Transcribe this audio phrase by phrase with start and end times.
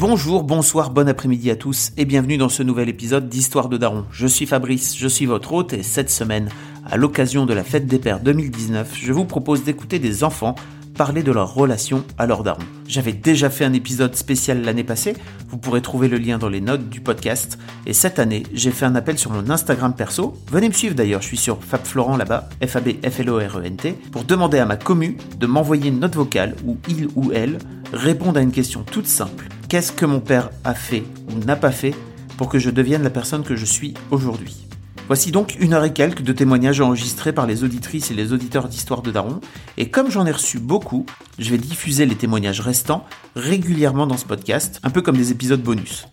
[0.00, 4.06] Bonjour, bonsoir, bon après-midi à tous et bienvenue dans ce nouvel épisode d'Histoire de Daron.
[4.10, 6.48] Je suis Fabrice, je suis votre hôte et cette semaine,
[6.86, 10.54] à l'occasion de la fête des pères 2019, je vous propose d'écouter des enfants
[10.96, 12.62] parler de leur relation à leur daron.
[12.88, 15.14] J'avais déjà fait un épisode spécial l'année passée,
[15.50, 18.86] vous pourrez trouver le lien dans les notes du podcast, et cette année, j'ai fait
[18.86, 22.16] un appel sur mon Instagram perso, venez me suivre d'ailleurs, je suis sur Fab Florent
[22.16, 27.32] là-bas, F-A-B-F-L-O-R-E-N-T, pour demander à ma commu de m'envoyer une note vocale où il ou
[27.34, 27.58] elle
[27.92, 29.48] répondent à une question toute simple.
[29.70, 31.94] Qu'est-ce que mon père a fait ou n'a pas fait
[32.36, 34.66] pour que je devienne la personne que je suis aujourd'hui
[35.06, 38.66] Voici donc une heure et quelques de témoignages enregistrés par les auditrices et les auditeurs
[38.66, 39.40] d'Histoire de Daron,
[39.76, 41.06] et comme j'en ai reçu beaucoup,
[41.38, 43.04] je vais diffuser les témoignages restants
[43.36, 46.08] régulièrement dans ce podcast, un peu comme des épisodes bonus.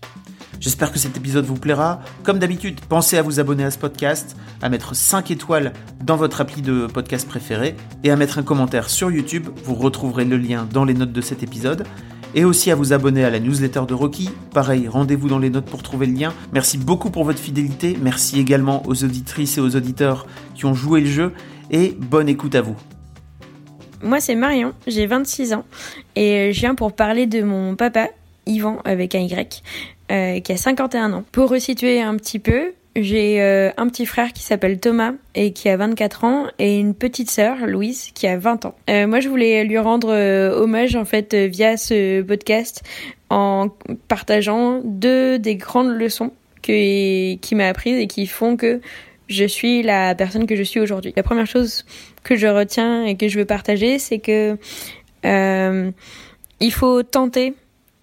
[0.60, 2.02] J'espère que cet épisode vous plaira.
[2.22, 6.42] Comme d'habitude, pensez à vous abonner à ce podcast, à mettre 5 étoiles dans votre
[6.42, 9.48] appli de podcast préféré et à mettre un commentaire sur YouTube.
[9.64, 11.86] Vous retrouverez le lien dans les notes de cet épisode
[12.38, 14.30] et aussi à vous abonner à la newsletter de Rocky.
[14.54, 16.34] Pareil, rendez-vous dans les notes pour trouver le lien.
[16.54, 17.98] Merci beaucoup pour votre fidélité.
[18.00, 21.34] Merci également aux auditrices et aux auditeurs qui ont joué le jeu.
[21.72, 22.76] Et bonne écoute à vous.
[24.04, 25.66] Moi, c'est Marion, j'ai 26 ans
[26.16, 28.10] et je viens pour parler de mon papa,
[28.46, 29.64] Yvan, avec un Y,
[30.12, 31.24] euh, qui a 51 ans.
[31.32, 35.70] Pour resituer un petit peu, j'ai euh, un petit frère qui s'appelle Thomas et qui
[35.70, 38.76] a 24 ans et une petite sœur, Louise, qui a 20 ans.
[38.90, 42.84] Euh, moi, je voulais lui rendre euh, hommage en fait via ce podcast
[43.30, 43.70] en
[44.08, 46.32] partageant deux des grandes leçons
[46.62, 48.82] que, qui m'a apprises et qui font que
[49.28, 51.14] je suis la personne que je suis aujourd'hui.
[51.16, 51.86] La première chose
[52.24, 54.58] que je retiens et que je veux partager, c'est que
[56.60, 57.54] il faut tenter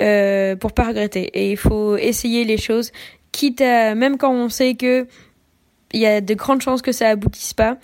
[0.02, 2.90] euh, pour pas regretter et il faut essayer les choses
[3.34, 5.06] quitte même quand on sait que
[5.92, 7.76] il y a de grandes chances que ça aboutisse pas,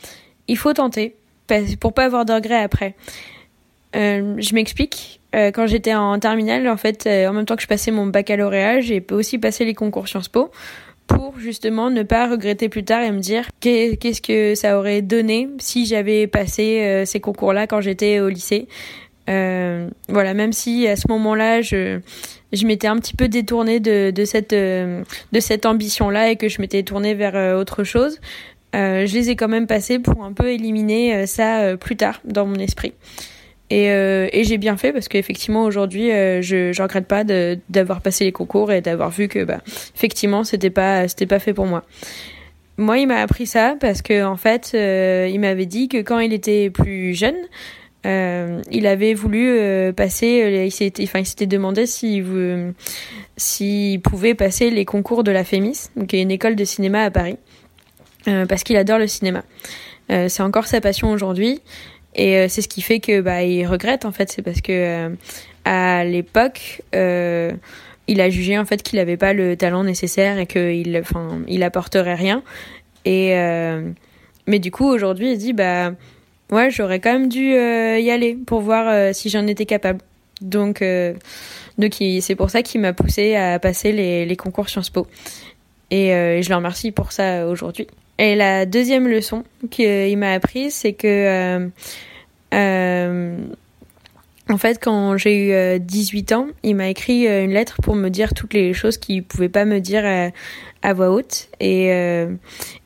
[0.49, 1.17] il faut tenter
[1.81, 2.95] pour pas avoir de regrets après.
[3.97, 5.21] Euh, je m'explique.
[5.35, 8.07] Euh, quand j'étais en terminale, en fait, euh, en même temps que je passais mon
[8.07, 10.51] baccalauréat, j'ai aussi passé les concours Sciences Po
[11.07, 15.49] pour justement ne pas regretter plus tard et me dire qu'est-ce que ça aurait donné
[15.59, 18.69] si j'avais passé ces concours-là quand j'étais au lycée.
[20.09, 22.01] Voilà, même si à ce moment-là, je
[22.53, 25.03] je m'étais un petit peu détournée de, de cette, euh,
[25.33, 28.21] de cette ambition-là et que je m'étais tournée vers euh, autre chose.
[28.75, 32.47] Euh, je les ai quand même passés pour un peu éliminer ça plus tard dans
[32.47, 32.93] mon esprit.
[33.69, 38.33] Et, et j'ai bien fait parce qu'effectivement aujourd'hui je je regrette pas d'avoir passé les
[38.33, 39.61] concours et d'avoir vu que bah
[39.95, 41.85] effectivement c'était pas pas fait pour moi.
[42.79, 46.33] Moi il m'a appris ça parce que en fait il m'avait dit que quand il
[46.33, 47.39] était plus jeune
[48.07, 52.25] euh, il avait voulu euh, passer, euh, il s'était, enfin, il s'était demandé s'il
[53.37, 57.37] s'il pouvait passer les concours de la FEMIS, donc une école de cinéma à Paris,
[58.25, 59.45] parce qu'il adore le cinéma.
[60.09, 61.61] c'est encore sa passion aujourd'hui,
[62.15, 65.11] et c'est ce qui fait que bah il regrette en fait, c'est parce que
[65.65, 70.99] à l'époque il a jugé en fait qu'il n'avait pas le talent nécessaire et qu'il
[70.99, 72.43] enfin il apporterait rien
[73.07, 73.33] et
[74.47, 75.93] mais du coup aujourd'hui il dit bah
[76.53, 80.01] ouais, j'aurais quand même dû euh, y aller pour voir euh, si j'en étais capable.
[80.41, 81.15] Donc, euh,
[81.79, 85.07] donc c'est pour ça qu'il m'a poussé à passer les, les concours Sciences Po.
[85.91, 86.11] Et
[86.41, 87.89] je le remercie pour ça aujourd'hui.
[88.19, 91.69] Et la deuxième leçon qu'il m'a apprise, c'est que
[94.51, 98.35] en fait, quand j'ai eu 18 ans, il m'a écrit une lettre pour me dire
[98.35, 100.05] toutes les choses qu'il pouvait pas me dire
[100.83, 101.49] à voix haute.
[101.61, 102.33] Et euh,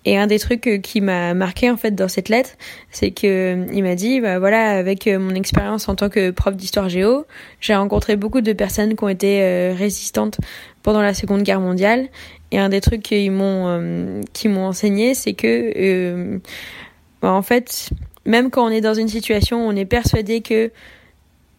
[0.05, 2.51] et un des trucs euh, qui m'a marqué en fait dans cette lettre
[2.91, 6.57] c'est que euh, il m'a dit bah voilà avec mon expérience en tant que prof
[6.57, 7.25] d'histoire géo
[7.61, 10.39] j'ai rencontré beaucoup de personnes qui ont été résistantes
[10.83, 12.09] pendant la Seconde Guerre mondiale.
[12.51, 16.41] Et un des trucs qu'ils m'ont qui m'ont enseigné c'est que
[17.23, 17.91] bah, en fait
[18.27, 20.71] même quand on est dans une situation où on est persuadé que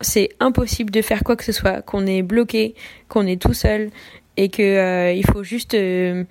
[0.02, 2.76] c'est impossible de faire quoi que ce soit, qu'on est bloqué,
[3.08, 3.90] qu'on est tout seul
[4.38, 6.24] et que euh, il faut juste euh,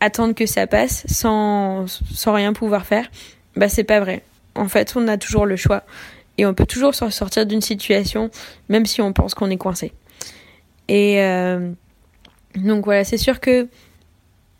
[0.00, 3.10] attendre que ça passe sans sans rien pouvoir faire,
[3.56, 4.22] bah c'est pas vrai.
[4.54, 5.84] En fait, on a toujours le choix
[6.38, 8.30] et on peut toujours sortir d'une situation
[8.68, 9.92] même si on pense qu'on est coincé.
[10.88, 11.70] Et euh,
[12.56, 13.68] donc voilà, c'est sûr que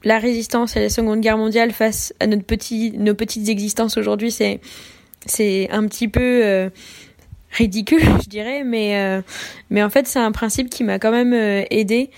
[0.02, 4.30] la résistance à la Seconde Guerre mondiale face à notre petit, nos petites existences aujourd'hui,
[4.30, 4.60] c'est
[5.26, 6.70] c'est un petit peu
[7.50, 9.22] ridicule, je dirais, mais euh,
[9.70, 11.34] mais en fait c'est un principe qui m'a quand même
[11.70, 12.10] aidé.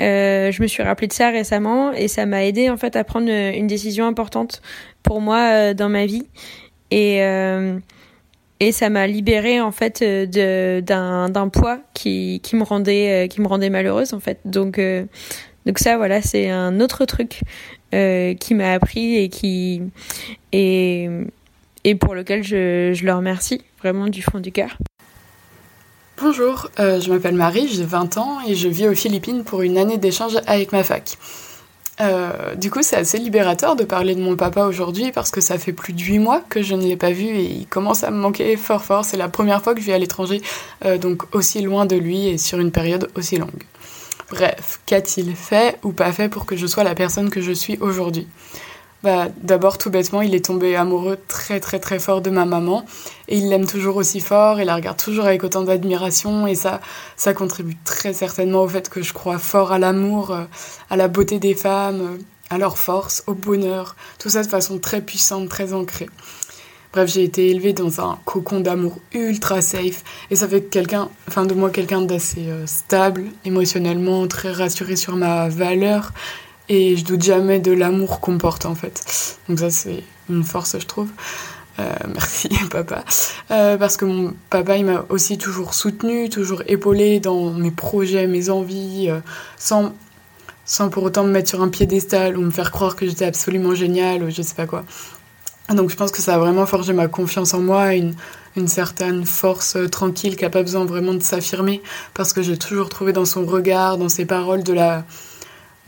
[0.00, 3.02] Euh, je me suis rappelé de ça récemment et ça m'a aidé en fait à
[3.02, 4.62] prendre une décision importante
[5.02, 6.26] pour moi euh, dans ma vie.
[6.90, 7.78] Et euh,
[8.60, 13.40] et ça m'a libérée en fait de d'un d'un poids qui qui me rendait qui
[13.40, 14.40] me rendait malheureuse en fait.
[14.44, 14.80] Donc
[15.66, 17.40] donc ça voilà c'est un autre truc
[17.92, 19.82] qui m'a appris et qui
[20.52, 21.08] et
[21.84, 24.76] et pour lequel je je le remercie vraiment du fond du cœur.
[26.20, 29.78] Bonjour, euh, je m'appelle Marie, j'ai 20 ans et je vis aux Philippines pour une
[29.78, 31.16] année d'échange avec ma fac.
[32.00, 35.58] Euh, du coup, c'est assez libérateur de parler de mon papa aujourd'hui parce que ça
[35.58, 38.10] fait plus de 8 mois que je ne l'ai pas vu et il commence à
[38.10, 39.04] me manquer fort fort.
[39.04, 40.42] C'est la première fois que je vis à l'étranger,
[40.84, 43.64] euh, donc aussi loin de lui et sur une période aussi longue.
[44.30, 47.78] Bref, qu'a-t-il fait ou pas fait pour que je sois la personne que je suis
[47.80, 48.26] aujourd'hui?
[49.02, 52.84] Bah, D'abord, tout bêtement, il est tombé amoureux très très très fort de ma maman.
[53.28, 56.46] Et il l'aime toujours aussi fort et la regarde toujours avec autant d'admiration.
[56.46, 56.80] Et ça,
[57.16, 60.44] ça contribue très certainement au fait que je crois fort à l'amour, euh,
[60.90, 62.18] à la beauté des femmes, euh,
[62.50, 66.08] à leur force, au bonheur, tout ça de façon très puissante, très ancrée.
[66.92, 70.02] Bref, j'ai été élevée dans un cocon d'amour ultra safe.
[70.30, 75.14] Et ça fait quelqu'un, enfin de moi quelqu'un d'assez euh, stable émotionnellement, très rassuré sur
[75.14, 76.12] ma valeur
[76.68, 79.36] et je doute jamais de l'amour qu'on porte en fait.
[79.48, 81.08] Donc ça c'est une force je trouve.
[81.78, 83.04] Euh, merci papa.
[83.50, 88.26] Euh, parce que mon papa il m'a aussi toujours soutenu, toujours épaulé dans mes projets,
[88.26, 89.20] mes envies, euh,
[89.56, 89.94] sans,
[90.64, 93.74] sans pour autant me mettre sur un piédestal ou me faire croire que j'étais absolument
[93.74, 94.84] géniale ou je sais pas quoi.
[95.74, 98.14] Donc je pense que ça a vraiment forgé ma confiance en moi, une,
[98.56, 101.82] une certaine force tranquille qui n'a pas besoin vraiment de s'affirmer,
[102.14, 105.04] parce que j'ai toujours trouvé dans son regard, dans ses paroles, de la,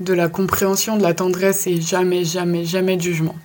[0.00, 3.36] de la compréhension, de la tendresse et jamais, jamais, jamais de jugement.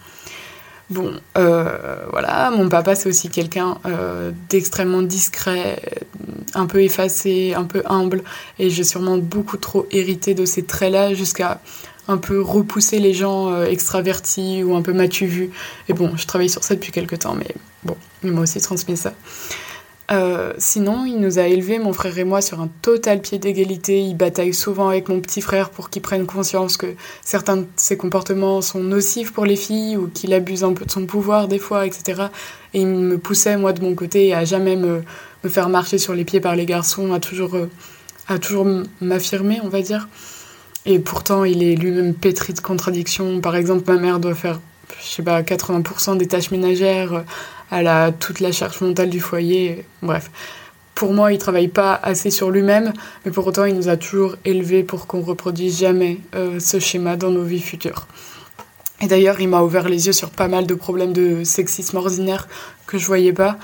[0.92, 5.82] Bon, euh, voilà, mon papa c'est aussi quelqu'un euh, d'extrêmement discret,
[6.54, 8.24] un peu effacé, un peu humble,
[8.60, 11.60] et j'ai sûrement beaucoup trop hérité de ces traits-là jusqu'à
[12.08, 15.50] un peu repousser les gens euh, extravertis ou un peu m'as-tu vu.
[15.90, 18.96] Et bon, je travaille sur ça depuis quelques temps, mais bon, il m'a aussi transmis
[18.96, 19.14] ça.
[20.12, 24.02] Euh, sinon, il nous a élevés, mon frère et moi, sur un total pied d'égalité.
[24.02, 27.98] Il bataille souvent avec mon petit frère pour qu'il prenne conscience que certains de ses
[27.98, 31.60] comportements sont nocifs pour les filles ou qu'il abuse un peu de son pouvoir des
[31.60, 32.24] fois, etc.
[32.74, 35.02] Et il me poussait, moi, de mon côté, à jamais me,
[35.44, 37.70] me faire marcher sur les pieds par les garçons, à toujours, euh,
[38.28, 38.68] à toujours
[39.02, 40.08] m'affirmer, on va dire.
[40.86, 43.42] Et pourtant, il est lui-même pétri de contradictions.
[43.42, 44.60] Par exemple, ma mère doit faire,
[45.02, 47.24] je sais pas, 80% des tâches ménagères
[47.72, 49.86] elle a toute la charge mentale du foyer.
[50.02, 50.30] Bref.
[50.94, 52.94] Pour moi, il travaille pas assez sur lui-même,
[53.26, 57.18] mais pour autant, il nous a toujours élevés pour qu'on reproduise jamais euh, ce schéma
[57.18, 58.08] dans nos vies futures.
[59.02, 62.48] Et d'ailleurs, il m'a ouvert les yeux sur pas mal de problèmes de sexisme ordinaire
[62.88, 63.58] que je voyais pas.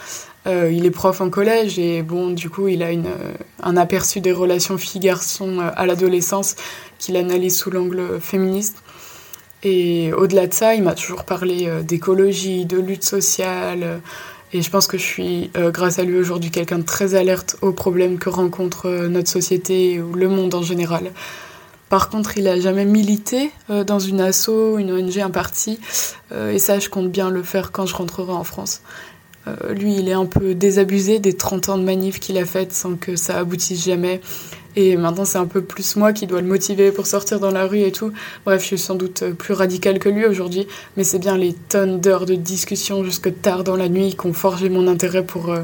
[0.46, 3.34] Euh, il est prof en collège et bon, du coup, il a euh,
[3.64, 6.58] un aperçu des relations filles-garçons à l'adolescence
[7.00, 8.84] qu'il analyse sous l'angle féministe.
[9.64, 13.84] Et au-delà de ça, il m'a toujours parlé euh, d'écologie, de lutte sociale.
[13.84, 13.98] Euh,
[14.54, 17.58] et je pense que je suis, euh, grâce à lui aujourd'hui, quelqu'un de très alerte
[17.62, 21.12] aux problèmes que rencontre notre société ou le monde en général.
[21.90, 25.78] Par contre, il a jamais milité dans une asso, une ONG, un parti.
[26.34, 28.82] et ça, je compte bien le faire quand je rentrerai en France.
[29.70, 32.96] lui, il est un peu désabusé des 30 ans de manif qu'il a faites sans
[32.96, 34.22] que ça aboutisse jamais.
[34.76, 37.66] Et maintenant, c'est un peu plus moi qui dois le motiver pour sortir dans la
[37.66, 38.12] rue et tout.
[38.46, 42.00] Bref, je suis sans doute plus radicale que lui aujourd'hui, mais c'est bien les tonnes
[42.00, 45.64] d'heures de discussion jusque tard dans la nuit qui ont forgé mon intérêt pour, euh,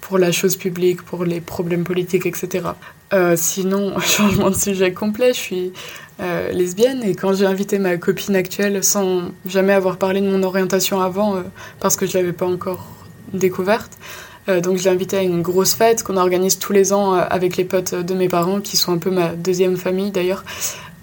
[0.00, 2.68] pour la chose publique, pour les problèmes politiques, etc.
[3.12, 5.72] Euh, sinon, changement de sujet complet, je suis
[6.20, 10.42] euh, lesbienne et quand j'ai invité ma copine actuelle sans jamais avoir parlé de mon
[10.42, 11.42] orientation avant,
[11.80, 12.86] parce que je l'avais pas encore
[13.32, 17.14] découverte, euh, donc je l'ai invité à une grosse fête qu'on organise tous les ans
[17.14, 20.44] euh, avec les potes de mes parents, qui sont un peu ma deuxième famille d'ailleurs.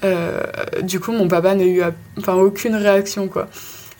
[0.03, 0.41] Euh,
[0.81, 1.81] du coup, mon papa n'a eu
[2.17, 3.47] enfin, aucune réaction, quoi.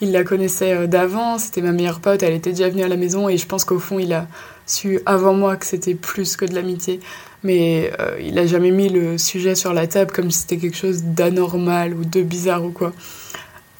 [0.00, 3.28] Il la connaissait d'avant, c'était ma meilleure pote, elle était déjà venue à la maison
[3.28, 4.26] et je pense qu'au fond, il a
[4.66, 6.98] su avant moi que c'était plus que de l'amitié.
[7.44, 11.04] Mais il a jamais mis le sujet sur la table comme si c'était quelque chose
[11.04, 12.92] d'anormal ou de bizarre ou quoi.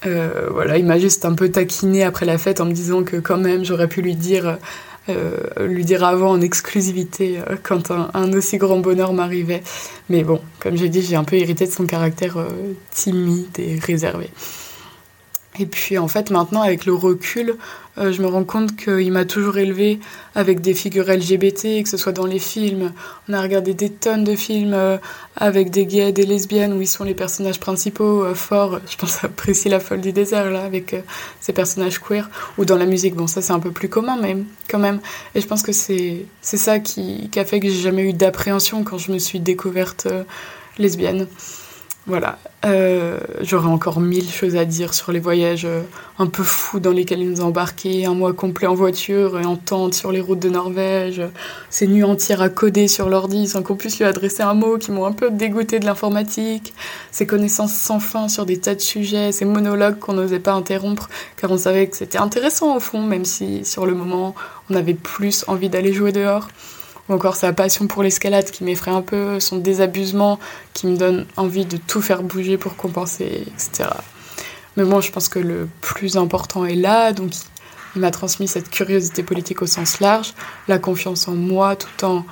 [0.05, 3.39] voilà, il m'a juste un peu taquiné après la fête en me disant que quand
[3.39, 4.57] même j'aurais pu lui dire euh,
[5.09, 9.63] lui dire avant en exclusivité euh, quand un, aussi grand bonheur m'arrivait.
[10.09, 12.49] Mais bon, comme j'ai dit, j'ai un peu hérité de son caractère euh,
[12.93, 14.31] timide et réservé.
[15.59, 17.55] Et puis en fait maintenant avec le recul, euh,
[17.97, 20.01] je me rends compte qu'il m'a toujours élevé
[20.35, 22.93] avec des figures LGBT, que ce soit dans les films.
[23.29, 24.97] On a regardé des tonnes de films euh,
[25.37, 28.81] avec des gays, des lesbiennes où ils sont les personnages principaux euh, forts.
[28.91, 30.97] Je pense à Priscilla folle du désert là avec
[31.41, 32.31] ces personnages queer.
[32.59, 34.37] Ou dans la musique, bon ça c'est un peu plus commun mais
[34.69, 35.01] quand même.
[35.35, 38.99] Et je pense que c'est ça qui a fait que j'ai jamais eu d'appréhension quand
[38.99, 40.09] je me suis découverte
[40.79, 41.27] lesbienne.
[42.07, 45.83] Voilà, euh, j'aurais encore mille choses à dire sur les voyages euh,
[46.21, 49.45] un peu fous dans lesquels ils nous ont embarqués, un mois complet en voiture et
[49.45, 51.23] en tente sur les routes de Norvège,
[51.71, 54.93] ces nuits entières à coder sur l'ordi sans qu'on puisse lui adresser un mot qui
[54.93, 56.73] m'ont un peu dégoûté de l'informatique,
[57.11, 61.09] ces connaissances sans fin sur des tas de sujets, ces monologues qu'on n'osait pas interrompre
[61.37, 64.37] car on savait que c'était intéressant au fond, même si sur le moment
[64.71, 66.47] on avait plus envie d'aller jouer dehors
[67.09, 70.39] ou encore sa passion pour l'escalade qui m'effraie un peu, son désabusement
[70.73, 73.89] qui me donne envie de tout faire bouger pour compenser, etc.
[74.77, 77.33] Mais moi, je pense que le plus important est là, donc
[77.95, 80.33] il m'a transmis cette curiosité politique au sens large,
[80.69, 82.25] la confiance en moi tout en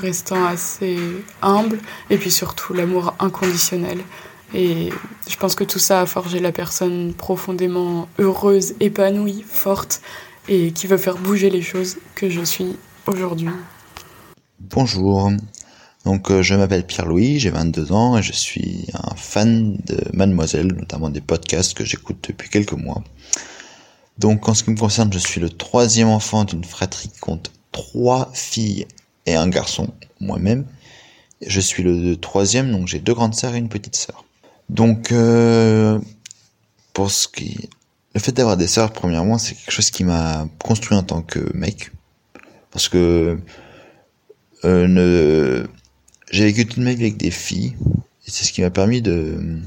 [0.00, 0.98] restant assez
[1.42, 3.98] humble, et puis surtout l'amour inconditionnel.
[4.54, 4.90] Et
[5.28, 10.00] je pense que tout ça a forgé la personne profondément heureuse, épanouie, forte,
[10.48, 12.76] et qui veut faire bouger les choses que je suis
[13.06, 13.48] aujourd'hui.
[14.70, 15.32] Bonjour,
[16.04, 20.68] donc euh, je m'appelle Pierre-Louis, j'ai 22 ans et je suis un fan de Mademoiselle,
[20.68, 23.02] notamment des podcasts que j'écoute depuis quelques mois.
[24.18, 27.50] Donc en ce qui me concerne, je suis le troisième enfant d'une fratrie qui compte
[27.72, 28.86] trois filles
[29.26, 29.88] et un garçon,
[30.20, 30.64] moi-même.
[31.44, 34.24] Je suis le troisième, donc j'ai deux grandes sœurs et une petite sœur.
[34.68, 35.98] Donc euh,
[36.92, 37.68] pour ce qui...
[38.14, 41.50] Le fait d'avoir des sœurs, premièrement, c'est quelque chose qui m'a construit en tant que
[41.52, 41.90] mec.
[42.70, 43.40] Parce que
[44.64, 45.66] euh,
[46.30, 47.74] j'ai vécu toute ma vie avec des filles.
[48.26, 49.60] Et c'est ce qui m'a permis de,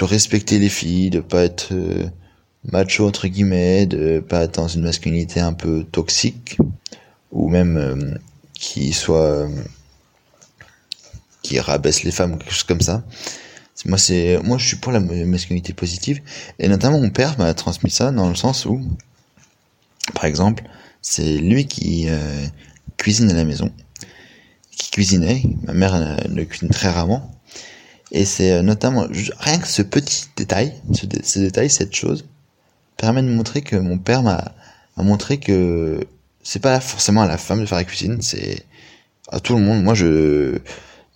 [0.00, 1.72] respecter les filles, de pas être...
[1.72, 2.08] Euh,
[2.64, 6.58] macho entre guillemets, de pas être dans une masculinité un peu toxique
[7.30, 8.14] ou même euh,
[8.52, 9.48] qui soit
[11.42, 13.04] qui rabaisse les femmes ou quelque chose comme ça.
[13.86, 16.20] Moi c'est moi je suis pour la masculinité positive
[16.58, 18.80] et notamment mon père m'a transmis ça dans le sens où
[20.14, 20.64] par exemple,
[21.02, 22.08] c'est lui qui
[22.98, 23.72] cuisine à la maison,
[24.70, 27.32] qui cuisinait, ma mère ne cuisine très rarement
[28.10, 29.06] et c'est notamment
[29.38, 32.24] rien que ce petit détail, ce, détail, cette chose
[32.96, 34.54] permet de montrer que mon père m'a
[34.96, 36.06] montré que
[36.42, 38.64] c'est pas forcément à la femme de faire la cuisine, c'est
[39.30, 39.82] à tout le monde.
[39.82, 40.58] Moi, je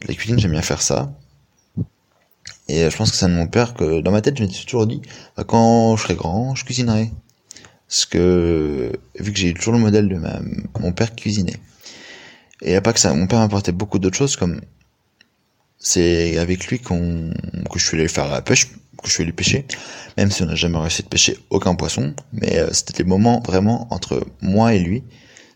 [0.06, 1.12] la cuisine, j'aime bien faire ça.
[2.68, 4.86] Et je pense que c'est de mon père que dans ma tête, je m'étais toujours
[4.86, 5.00] dit,
[5.36, 7.10] bah, quand je serai grand, je cuisinerai.
[7.88, 10.40] Parce que vu que j'ai toujours le modèle de ma,
[10.78, 11.58] mon père cuisinait.
[12.62, 14.60] Et il a pas que ça, mon père m'apportait beaucoup d'autres choses comme
[15.78, 16.94] c'est avec lui que
[17.74, 18.68] je suis allé faire la pêche
[19.02, 19.66] que je suis allé pêcher,
[20.16, 23.40] même si on n'a jamais réussi de pêcher aucun poisson, mais euh, c'était des moments
[23.44, 25.02] vraiment entre moi et lui.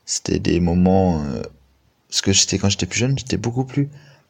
[0.05, 1.43] C'était des moments, euh,
[2.09, 3.89] parce que j'étais quand j'étais plus jeune, j'étais beaucoup plus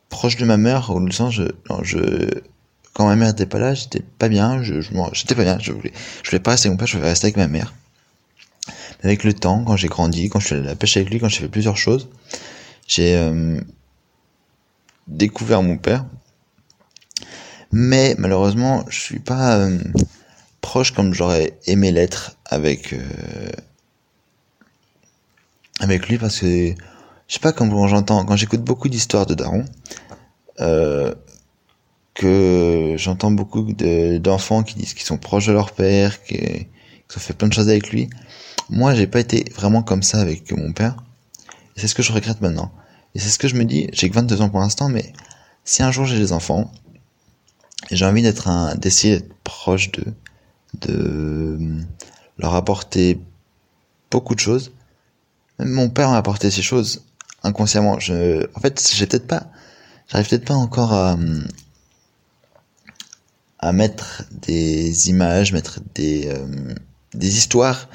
[0.08, 2.28] proche de ma mère, au sens je,
[2.92, 4.80] quand ma mère était pas là, j'étais pas bien, je
[5.12, 5.92] j'étais pas bien, je voulais,
[6.22, 7.74] je voulais pas rester avec mon père, je voulais rester avec ma mère.
[9.02, 11.18] avec le temps, quand j'ai grandi, quand je suis allé à la pêche avec lui,
[11.18, 12.08] quand j'ai fait plusieurs choses,
[12.86, 13.60] j'ai euh,
[15.06, 16.04] découvert mon père,
[17.72, 19.78] mais malheureusement, je suis pas euh,
[20.60, 23.50] proche comme j'aurais aimé l'être avec euh,
[25.80, 26.70] avec lui parce que
[27.28, 29.64] je sais pas quand j'entends quand j'écoute beaucoup d'histoires de Daron
[30.60, 31.14] euh,
[32.14, 36.66] que j'entends beaucoup d'enfants qui disent qu'ils sont proches de leur père, qu'ils
[37.14, 38.08] ont fait plein de choses avec lui.
[38.70, 40.96] Moi, j'ai pas été vraiment comme ça avec mon père.
[41.76, 42.72] Et c'est ce que je regrette maintenant.
[43.14, 45.12] Et c'est ce que je me dis, j'ai que 22 ans pour l'instant, mais
[45.64, 46.70] si un jour j'ai des enfants,
[47.90, 50.14] j'ai envie d'être un, d'essayer d'être proche d'eux,
[50.80, 51.58] de
[52.38, 53.20] leur apporter
[54.10, 54.72] beaucoup de choses.
[55.58, 57.04] Même mon père m'a apporté ces choses
[57.42, 57.98] inconsciemment.
[57.98, 59.46] Je, en fait, j'ai peut-être pas,
[60.08, 61.16] j'arrive peut-être pas encore à,
[63.58, 66.74] à mettre des images, mettre des, euh,
[67.14, 67.88] des histoires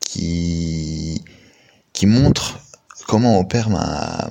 [0.00, 1.22] qui,
[1.92, 2.61] qui montrent
[3.06, 4.30] comment mon père m'a,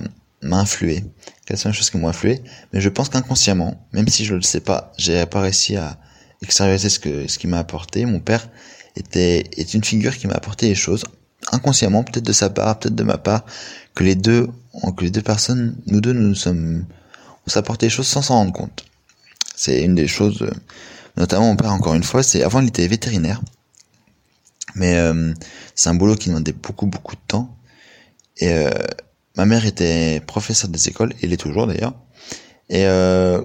[0.50, 1.04] influé
[1.46, 4.42] quelles sont les choses qui m'ont influé, mais je pense qu'inconsciemment, même si je le
[4.42, 5.98] sais pas, j'ai pas réussi à
[6.42, 8.04] extérioriser ce que ce qui m'a apporté.
[8.06, 8.48] Mon père
[8.96, 11.04] était est une figure qui m'a apporté des choses
[11.50, 13.44] inconsciemment, peut-être de sa part, peut-être de ma part,
[13.94, 14.48] que les deux,
[14.96, 16.84] que les deux personnes, nous deux, nous, nous sommes,
[17.46, 18.84] on des choses sans s'en rendre compte.
[19.56, 20.48] C'est une des choses,
[21.16, 23.40] notamment mon père encore une fois, c'est avant il était vétérinaire,
[24.74, 25.34] mais euh,
[25.74, 27.54] c'est un boulot qui demandait beaucoup beaucoup de temps
[28.38, 28.70] et euh,
[29.36, 31.94] Ma mère était professeure des écoles, et est toujours d'ailleurs.
[32.68, 33.40] Et euh,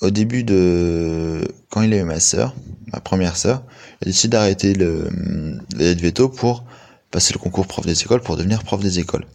[0.00, 2.54] au début de quand il a eu ma sœur,
[2.92, 3.62] ma première sœur,
[4.00, 5.08] il a décidé d'arrêter le,
[5.76, 6.64] le veto pour
[7.10, 9.26] passer le concours prof des écoles pour devenir prof des écoles.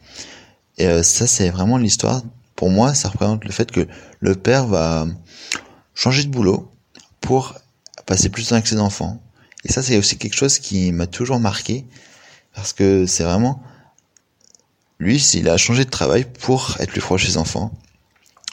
[0.79, 2.23] Et euh, ça, c'est vraiment l'histoire.
[2.55, 3.87] Pour moi, ça représente le fait que
[4.19, 5.05] le père va
[5.93, 6.71] changer de boulot
[7.21, 7.55] pour
[8.07, 9.21] passer plus de temps avec ses enfants.
[9.63, 11.85] Et ça, c'est aussi quelque chose qui m'a toujours marqué
[12.53, 13.61] parce que c'est vraiment
[14.99, 17.71] lui, il a changé de travail pour être plus proche de ses enfants,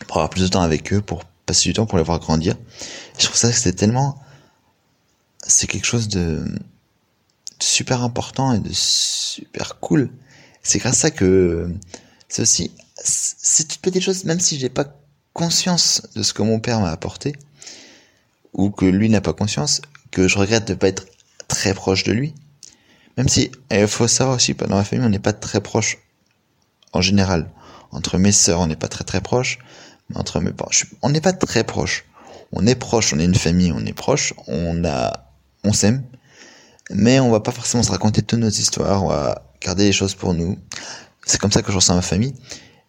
[0.06, 2.56] pour avoir plus de temps avec eux, pour passer du temps pour les voir grandir.
[3.18, 4.18] je trouve ça que c'était tellement,
[5.46, 6.44] c'est quelque chose de
[7.60, 10.10] super important et de super cool.
[10.62, 11.70] C'est grâce à ça que
[12.28, 14.86] c'est aussi, c'est une petite chose, même si j'ai pas
[15.32, 17.34] conscience de ce que mon père m'a apporté,
[18.52, 21.06] ou que lui n'a pas conscience, que je regrette de pas être
[21.48, 22.34] très proche de lui.
[23.16, 25.98] Même si, il faut savoir aussi, dans la famille, on n'est pas très proche
[26.94, 27.50] en général,
[27.90, 29.58] entre mes sœurs, on n'est pas très très proches,
[30.08, 30.70] mais entre mes parents,
[31.02, 32.06] on n'est pas très proches.
[32.52, 35.28] On est proches, on est une famille, on est proches, on a,
[35.64, 36.04] on s'aime,
[36.90, 40.14] mais on va pas forcément se raconter toutes nos histoires, on va garder les choses
[40.14, 40.58] pour nous.
[41.26, 42.34] C'est comme ça que je ressens ma famille.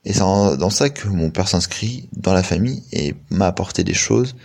[0.03, 3.95] Et c'est dans ça que mon père s'inscrit dans la famille et m'a apporté des
[3.95, 4.35] choses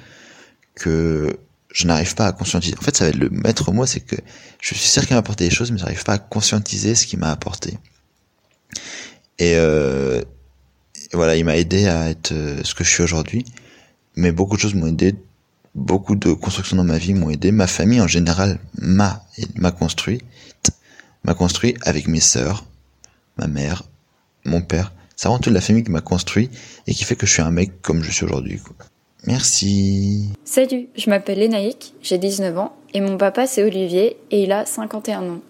[0.74, 1.38] que
[1.70, 2.74] je n'arrive pas à conscientiser.
[2.78, 4.16] En fait, ça va être le maître mot, c'est que
[4.60, 7.18] je suis sûr qu'il m'a apporté des choses, mais j'arrive pas à conscientiser ce qu'il
[7.18, 7.78] m'a apporté.
[9.40, 10.20] Et, euh,
[11.12, 13.44] voilà, il m'a aidé à être euh, ce que je suis aujourd'hui.
[14.16, 15.14] Mais beaucoup de choses m'ont aidé,
[15.74, 17.50] beaucoup de constructions dans ma vie m'ont aidé.
[17.50, 19.22] Ma famille en général m'a
[19.72, 20.20] construit,
[21.24, 22.64] m'a construit avec mes sœurs,
[23.38, 23.84] ma mère,
[24.44, 24.92] mon père.
[25.16, 26.50] C'est vraiment toute la famille qui m'a construit
[26.86, 28.60] et qui fait que je suis un mec comme je suis aujourd'hui.
[29.26, 30.30] Merci.
[30.44, 34.64] Salut, je m'appelle Lénaïque, j'ai 19 ans et mon papa c'est Olivier et il a
[34.64, 35.40] 51 ans.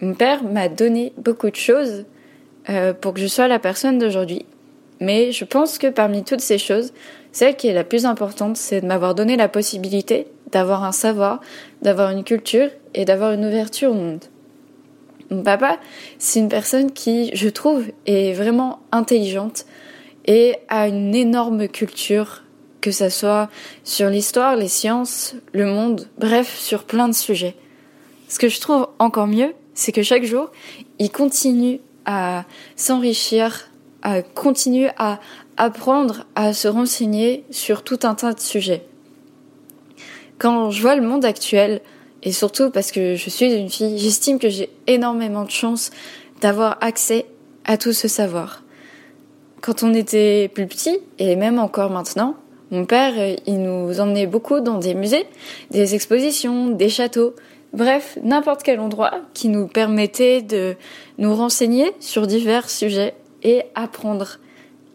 [0.00, 2.04] Mon père m'a donné beaucoup de choses
[2.70, 4.44] euh, pour que je sois la personne d'aujourd'hui.
[5.00, 6.92] Mais je pense que parmi toutes ces choses,
[7.32, 11.40] celle qui est la plus importante, c'est de m'avoir donné la possibilité d'avoir un savoir,
[11.82, 14.24] d'avoir une culture et d'avoir une ouverture au monde.
[15.30, 15.78] Mon papa,
[16.18, 19.66] c'est une personne qui, je trouve, est vraiment intelligente
[20.26, 22.44] et a une énorme culture
[22.80, 23.50] que ça soit
[23.84, 27.56] sur l'histoire, les sciences, le monde, bref, sur plein de sujets.
[28.28, 30.50] Ce que je trouve encore mieux, c'est que chaque jour,
[30.98, 33.68] il continue à s'enrichir,
[34.02, 35.20] à continuer à
[35.58, 38.82] apprendre à se renseigner sur tout un tas de sujets.
[40.38, 41.82] Quand je vois le monde actuel,
[42.22, 45.90] et surtout parce que je suis une fille, j'estime que j'ai énormément de chance
[46.40, 47.26] d'avoir accès
[47.64, 48.62] à tout ce savoir.
[49.60, 52.36] Quand on était plus petit, et même encore maintenant,
[52.70, 53.12] mon père,
[53.46, 55.26] il nous emmenait beaucoup dans des musées,
[55.70, 57.34] des expositions, des châteaux,
[57.72, 60.76] bref, n'importe quel endroit qui nous permettait de
[61.18, 64.38] nous renseigner sur divers sujets et apprendre.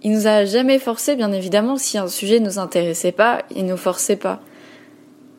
[0.02, 3.78] Il nous a jamais forcé, bien évidemment, si un sujet nous intéressait pas, il nous
[3.78, 4.42] forçait pas.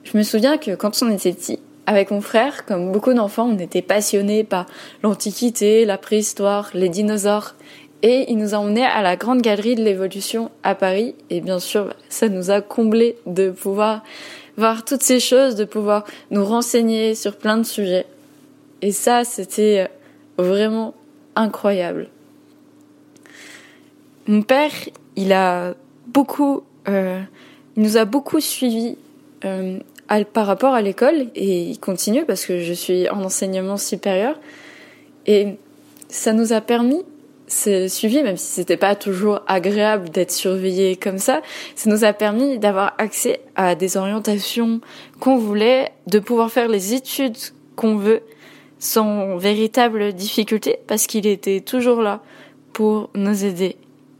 [0.04, 3.58] Je me souviens que quand on était petit, avec mon frère, comme beaucoup d'enfants, on
[3.58, 4.66] était passionnés par
[5.02, 7.54] l'Antiquité, la préhistoire, les dinosaures.
[8.06, 11.14] Et il nous a emmenés à la grande galerie de l'évolution à Paris.
[11.30, 14.04] Et bien sûr, ça nous a comblé de pouvoir
[14.58, 18.04] voir toutes ces choses, de pouvoir nous renseigner sur plein de sujets.
[18.82, 19.88] Et ça, c'était
[20.36, 20.92] vraiment
[21.34, 22.08] incroyable.
[24.26, 24.70] Mon père,
[25.16, 25.72] il a
[26.06, 27.22] beaucoup, euh,
[27.74, 28.98] il nous a beaucoup suivis
[29.46, 29.78] euh,
[30.34, 34.38] par rapport à l'école et il continue parce que je suis en enseignement supérieur
[35.26, 35.56] et
[36.10, 37.02] ça nous a permis
[37.46, 41.42] ce suivi, même si c'était pas toujours agréable d'être surveillé comme ça,
[41.74, 44.80] ça nous a permis d'avoir accès à des orientations
[45.20, 47.36] qu'on voulait, de pouvoir faire les études
[47.76, 48.22] qu'on veut
[48.78, 52.22] sans véritable difficulté parce qu'il était toujours là
[52.72, 53.76] pour nous aider.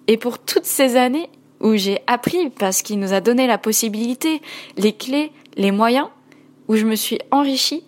[0.07, 1.29] Et pour toutes ces années
[1.61, 4.41] où j'ai appris parce qu'il nous a donné la possibilité,
[4.77, 6.09] les clés, les moyens,
[6.69, 7.85] où je me suis enrichie,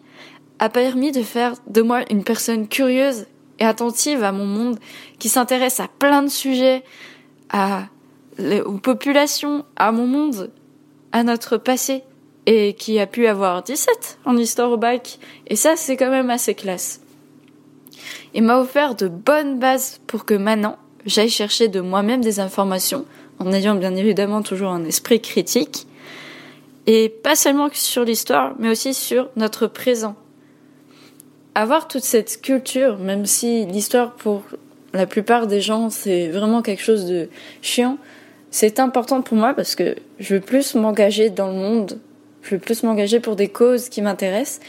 [0.59, 3.27] a permis de faire de moi une personne curieuse
[3.59, 4.79] et attentive à mon monde,
[5.19, 6.83] qui s'intéresse à plein de sujets,
[7.51, 7.85] à,
[8.64, 10.51] aux populations, à mon monde,
[11.12, 12.03] à notre passé,
[12.47, 15.19] et qui a pu avoir 17 en histoire au bac.
[15.49, 17.01] Et ça, c'est quand même assez classe.
[18.35, 23.05] Il m'a offert de bonnes bases pour que maintenant, j'aille chercher de moi-même des informations,
[23.38, 25.87] en ayant bien évidemment toujours un esprit critique,
[26.87, 30.14] et pas seulement sur l'histoire, mais aussi sur notre présent,
[31.57, 34.42] avoir toute cette culture, même si l'histoire pour
[34.92, 37.31] la plupart des gens c'est vraiment quelque chose de
[37.62, 37.97] chiant,
[38.51, 41.99] c'est important pour moi parce que je veux plus m'engager dans le monde,
[42.42, 44.61] je veux plus m'engager pour des causes qui m'intéressent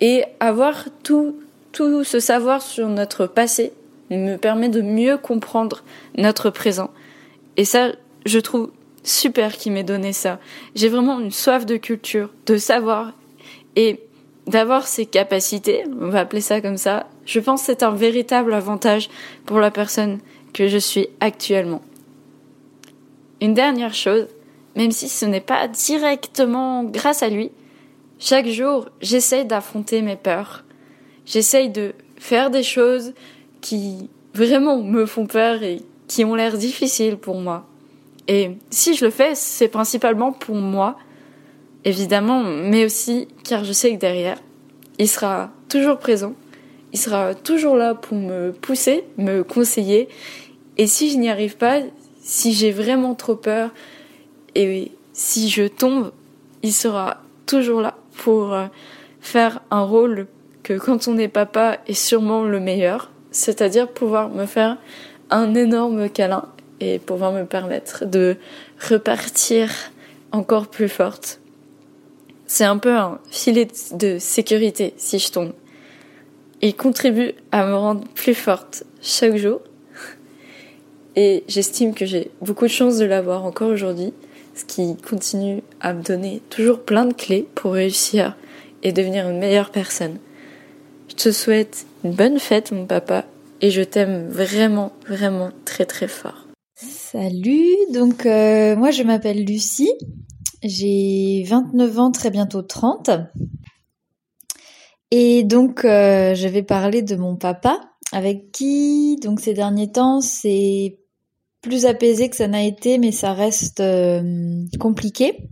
[0.00, 1.36] et avoir tout
[1.70, 3.72] tout ce savoir sur notre passé
[4.10, 5.82] me permet de mieux comprendre
[6.16, 6.90] notre présent.
[7.56, 7.92] Et ça,
[8.26, 8.70] je trouve
[9.02, 10.38] super qu'il m'ait donné ça.
[10.74, 13.12] J'ai vraiment une soif de culture, de savoir
[13.76, 14.00] et
[14.46, 19.08] d'avoir ces capacités, on va appeler ça comme ça, je pense c'est un véritable avantage
[19.46, 20.18] pour la personne
[20.52, 21.82] que je suis actuellement.
[23.40, 24.26] Une dernière chose,
[24.76, 27.50] même si ce n'est pas directement grâce à lui,
[28.18, 30.64] chaque jour, j'essaye d'affronter mes peurs.
[31.26, 33.12] J'essaye de faire des choses
[33.60, 37.66] qui vraiment me font peur et qui ont l'air difficiles pour moi.
[38.28, 40.96] Et si je le fais, c'est principalement pour moi,
[41.84, 44.38] évidemment, mais aussi car je sais que derrière,
[44.98, 46.34] il sera toujours présent,
[46.92, 50.08] il sera toujours là pour me pousser, me conseiller,
[50.76, 51.80] et si je n'y arrive pas,
[52.20, 53.70] si j'ai vraiment trop peur,
[54.54, 56.12] et si je tombe,
[56.62, 58.66] il sera toujours là pour euh,
[59.20, 60.26] faire un rôle
[60.62, 64.78] que quand on est papa est sûrement le meilleur, c'est-à-dire pouvoir me faire
[65.30, 66.46] un énorme câlin
[66.80, 68.36] et pouvoir me permettre de
[68.88, 69.70] repartir
[70.32, 71.40] encore plus forte.
[72.56, 75.54] C'est un peu un filet de sécurité si je tombe.
[76.62, 79.60] Il contribue à me rendre plus forte chaque jour.
[81.16, 84.12] Et j'estime que j'ai beaucoup de chance de l'avoir encore aujourd'hui,
[84.54, 88.36] ce qui continue à me donner toujours plein de clés pour réussir
[88.84, 90.18] et devenir une meilleure personne.
[91.08, 93.24] Je te souhaite une bonne fête, mon papa,
[93.62, 96.46] et je t'aime vraiment, vraiment très, très fort.
[96.76, 99.90] Salut, donc euh, moi je m'appelle Lucie,
[100.64, 103.10] j'ai 29 ans, très bientôt 30.
[105.10, 107.78] Et donc euh, je vais parler de mon papa,
[108.12, 110.98] avec qui, donc ces derniers temps, c'est
[111.60, 115.48] plus apaisé que ça n'a été, mais ça reste euh, compliqué.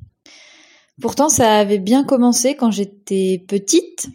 [1.01, 4.09] Pourtant, ça avait bien commencé quand j'étais petite.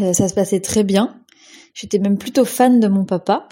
[0.00, 1.20] Euh, ça se passait très bien.
[1.74, 3.48] J'étais même plutôt fan de mon papa.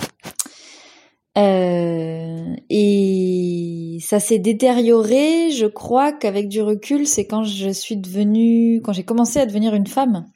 [1.39, 5.51] Euh, et ça s'est détérioré.
[5.51, 9.75] Je crois qu'avec du recul, c'est quand je suis devenue, quand j'ai commencé à devenir
[9.75, 10.27] une femme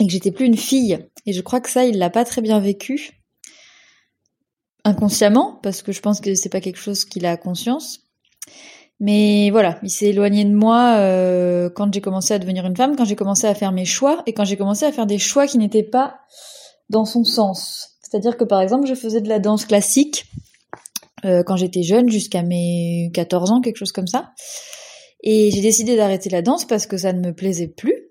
[0.00, 0.98] et que j'étais plus une fille.
[1.26, 3.20] Et je crois que ça, il l'a pas très bien vécu
[4.84, 8.06] inconsciemment parce que je pense que c'est pas quelque chose qu'il a conscience.
[8.98, 12.96] Mais voilà, il s'est éloigné de moi euh, quand j'ai commencé à devenir une femme,
[12.96, 15.46] quand j'ai commencé à faire mes choix et quand j'ai commencé à faire des choix
[15.46, 16.20] qui n'étaient pas
[16.90, 17.89] dans son sens.
[18.10, 20.26] C'est-à-dire que par exemple, je faisais de la danse classique
[21.24, 24.32] euh, quand j'étais jeune, jusqu'à mes 14 ans, quelque chose comme ça.
[25.22, 28.08] Et j'ai décidé d'arrêter la danse parce que ça ne me plaisait plus.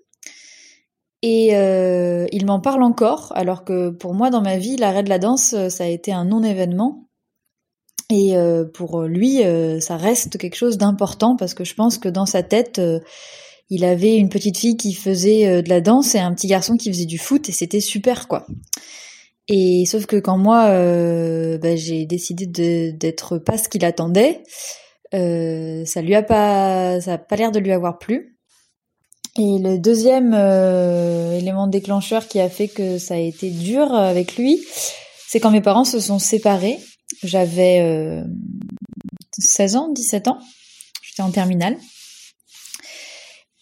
[1.22, 5.10] Et euh, il m'en parle encore, alors que pour moi, dans ma vie, l'arrêt de
[5.10, 7.10] la danse, ça a été un non-événement.
[8.10, 12.08] Et euh, pour lui, euh, ça reste quelque chose d'important parce que je pense que
[12.08, 12.98] dans sa tête, euh,
[13.70, 16.90] il avait une petite fille qui faisait de la danse et un petit garçon qui
[16.90, 18.46] faisait du foot et c'était super quoi.
[19.52, 20.66] Et sauf que quand moi,
[21.58, 22.46] bah, j'ai décidé
[22.92, 24.44] d'être pas ce qu'il attendait,
[25.12, 28.36] ça lui a pas, ça a pas l'air de lui avoir plu.
[29.36, 30.34] Et le deuxième
[31.34, 34.60] élément déclencheur qui a fait que ça a été dur avec lui,
[35.26, 36.78] c'est quand mes parents se sont séparés
[37.22, 38.22] j'avais euh,
[39.38, 40.38] 16 ans, 17 ans.
[41.02, 41.76] J'étais en terminale.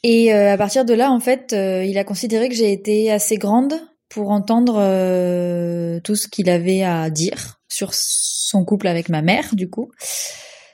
[0.03, 3.11] Et euh, à partir de là, en fait, euh, il a considéré que j'ai été
[3.11, 3.75] assez grande
[4.09, 9.55] pour entendre euh, tout ce qu'il avait à dire sur son couple avec ma mère,
[9.55, 9.91] du coup,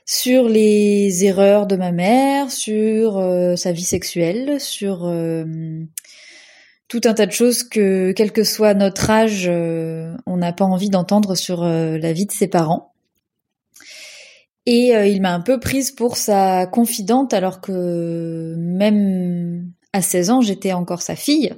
[0.06, 3.20] sur les erreurs de ma mère, sur
[3.56, 5.08] sa vie sexuelle, sur
[6.94, 10.64] tout un tas de choses que, quel que soit notre âge, euh, on n'a pas
[10.64, 12.92] envie d'entendre sur euh, la vie de ses parents.
[14.66, 20.30] Et euh, il m'a un peu prise pour sa confidente alors que même à 16
[20.30, 21.52] ans, j'étais encore sa fille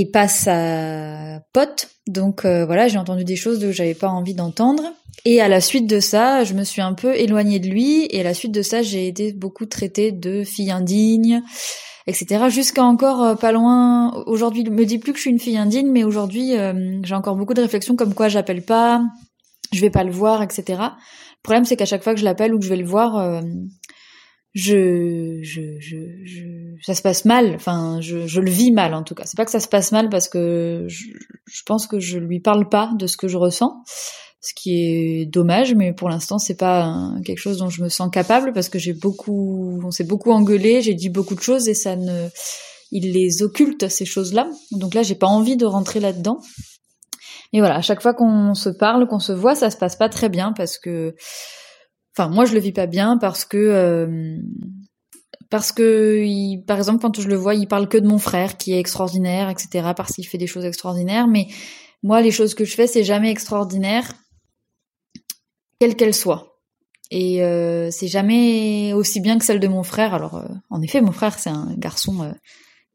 [0.00, 1.88] et pas sa pote.
[2.06, 4.82] Donc voilà, j'ai entendu des choses que j'avais pas envie d'entendre.
[5.24, 8.06] Et à la suite de ça, je me suis un peu éloignée de lui.
[8.10, 11.42] Et à la suite de ça, j'ai été beaucoup traitée de fille indigne,
[12.06, 12.46] etc.
[12.48, 14.12] Jusqu'à encore euh, pas loin.
[14.26, 17.36] Aujourd'hui, me dis plus que je suis une fille indigne, mais aujourd'hui, euh, j'ai encore
[17.36, 19.02] beaucoup de réflexions comme quoi j'appelle pas,
[19.72, 20.64] je vais pas le voir, etc.
[20.68, 23.16] Le problème, c'est qu'à chaque fois que je l'appelle ou que je vais le voir,
[23.16, 23.40] euh,
[24.58, 26.42] je, je, je, je,
[26.82, 27.54] ça se passe mal.
[27.54, 29.22] Enfin, je, je le vis mal en tout cas.
[29.24, 31.04] C'est pas que ça se passe mal parce que je,
[31.46, 33.82] je pense que je lui parle pas de ce que je ressens
[34.40, 38.08] ce qui est dommage, mais pour l'instant c'est pas quelque chose dont je me sens
[38.08, 41.74] capable parce que j'ai beaucoup, on s'est beaucoup engueulé, j'ai dit beaucoup de choses et
[41.74, 42.28] ça ne,
[42.92, 44.48] il les occulte ces choses-là.
[44.70, 46.38] Donc là j'ai pas envie de rentrer là-dedans.
[47.52, 50.08] Mais voilà, à chaque fois qu'on se parle, qu'on se voit, ça se passe pas
[50.08, 51.16] très bien parce que,
[52.18, 54.36] enfin moi je le vis pas bien parce que euh,
[55.50, 58.56] parce que il, par exemple quand je le vois, il parle que de mon frère
[58.56, 59.92] qui est extraordinaire, etc.
[59.96, 61.46] Parce qu'il fait des choses extraordinaires, mais
[62.02, 64.14] moi les choses que je fais c'est jamais extraordinaire
[65.80, 66.58] quelle qu'elle soit.
[67.10, 70.12] Et euh, c'est jamais aussi bien que celle de mon frère.
[70.12, 72.32] Alors, euh, en effet, mon frère, c'est un garçon euh,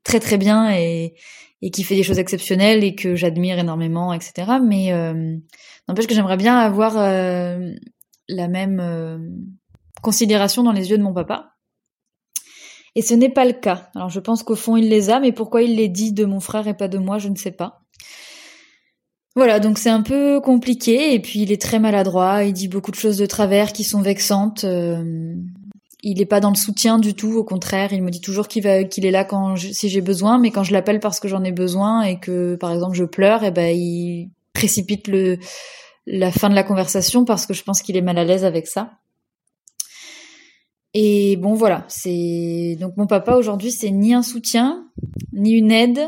[0.03, 1.15] très très bien et,
[1.63, 4.51] et qui fait des choses exceptionnelles et que j'admire énormément, etc.
[4.63, 4.91] Mais
[5.87, 6.97] n'empêche que j'aimerais bien avoir
[8.27, 9.45] la même
[10.01, 11.53] considération dans les yeux de mon papa.
[12.95, 13.89] Et ce n'est pas le cas.
[13.95, 16.39] Alors, je pense qu'au fond, il les a, mais pourquoi il les dit de mon
[16.39, 17.81] frère et pas de moi, je ne sais pas.
[19.35, 22.91] Voilà, donc c'est un peu compliqué et puis il est très maladroit, il dit beaucoup
[22.91, 24.63] de choses de travers qui sont vexantes.
[24.63, 25.33] Euh,
[26.03, 28.67] il n'est pas dans le soutien du tout, au contraire, il me dit toujours qu'il
[28.67, 32.03] est là quand si j'ai besoin, mais quand je l'appelle parce que j'en ai besoin
[32.03, 35.39] et que par exemple je pleure, et eh ben il précipite le
[36.05, 38.67] la fin de la conversation parce que je pense qu'il est mal à l'aise avec
[38.67, 38.91] ça.
[40.93, 44.89] Et bon voilà, c'est donc mon papa aujourd'hui c'est ni un soutien,
[45.31, 46.01] ni une aide,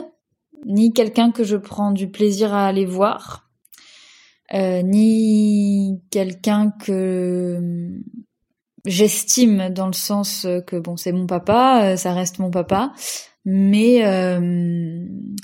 [0.66, 3.50] ni quelqu'un que je prends du plaisir à aller voir.
[4.54, 7.60] euh, ni quelqu'un que
[8.86, 12.94] j'estime dans le sens que bon c'est mon papa, ça reste mon papa,
[13.44, 14.04] mais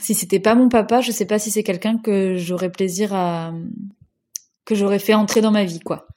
[0.01, 3.53] si c'était pas mon papa, je sais pas si c'est quelqu'un que j'aurais plaisir à
[4.71, 6.07] que j'aurais fait entrer dans ma vie quoi.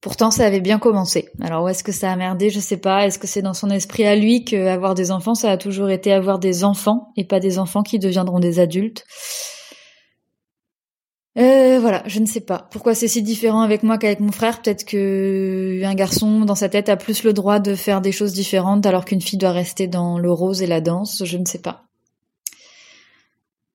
[0.00, 1.28] Pourtant, ça avait bien commencé.
[1.40, 3.04] Alors où est-ce que ça a merdé Je sais pas.
[3.04, 5.90] Est-ce que c'est dans son esprit à lui que avoir des enfants, ça a toujours
[5.90, 9.04] été avoir des enfants et pas des enfants qui deviendront des adultes?
[11.36, 12.68] Euh, voilà, je ne sais pas.
[12.70, 14.62] Pourquoi c'est si différent avec moi qu'avec mon frère?
[14.62, 18.34] Peut-être que un garçon dans sa tête a plus le droit de faire des choses
[18.34, 21.24] différentes alors qu'une fille doit rester dans le rose et la danse.
[21.24, 21.86] Je ne sais pas.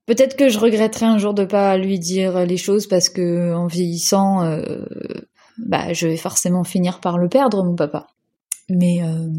[0.09, 3.67] Peut-être que je regretterai un jour de pas lui dire les choses parce que en
[3.67, 4.83] vieillissant, euh,
[5.59, 8.07] bah, je vais forcément finir par le perdre, mon papa.
[8.71, 9.29] Mais euh,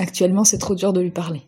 [0.00, 1.42] actuellement, c'est trop dur de lui parler.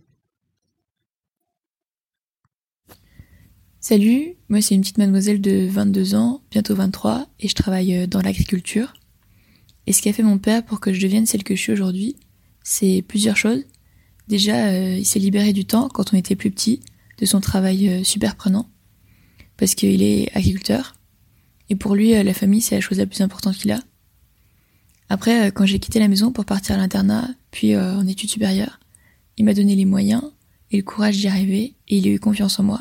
[3.81, 8.07] Salut, moi c'est une petite mademoiselle de 22 ans, bientôt 23, et je travaille euh,
[8.07, 8.93] dans l'agriculture.
[9.89, 12.15] Et ce qu'a fait mon père pour que je devienne celle que je suis aujourd'hui,
[12.63, 13.65] c'est plusieurs choses.
[14.29, 16.81] Déjà, euh, il s'est libéré du temps quand on était plus petit,
[17.19, 18.69] de son travail super prenant,
[19.57, 20.95] parce qu'il est agriculteur,
[21.71, 23.81] et pour lui, euh, la famille, c'est la chose la plus importante qu'il a.
[25.09, 28.31] Après, euh, quand j'ai quitté la maison pour partir à l'internat, puis euh, en études
[28.31, 28.81] supérieures,
[29.37, 30.23] il m'a donné les moyens
[30.71, 32.81] et le courage d'y arriver, et il a eu confiance en moi.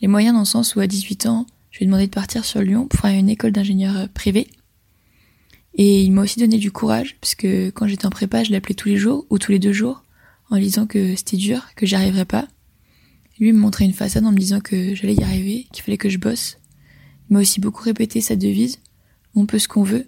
[0.00, 2.44] Les moyens dans le sens où à 18 ans, je lui ai demandé de partir
[2.44, 4.48] sur Lyon pour faire une école d'ingénieur privé.
[5.74, 8.74] Et il m'a aussi donné du courage, parce que quand j'étais en prépa, je l'appelais
[8.74, 10.01] tous les jours ou tous les deux jours,
[10.52, 12.46] en disant que c'était dur, que j'y arriverais pas.
[13.40, 16.10] Lui me montrait une façade en me disant que j'allais y arriver, qu'il fallait que
[16.10, 16.58] je bosse,
[17.30, 18.78] m'a aussi beaucoup répété sa devise
[19.34, 20.06] on peut ce qu'on veut,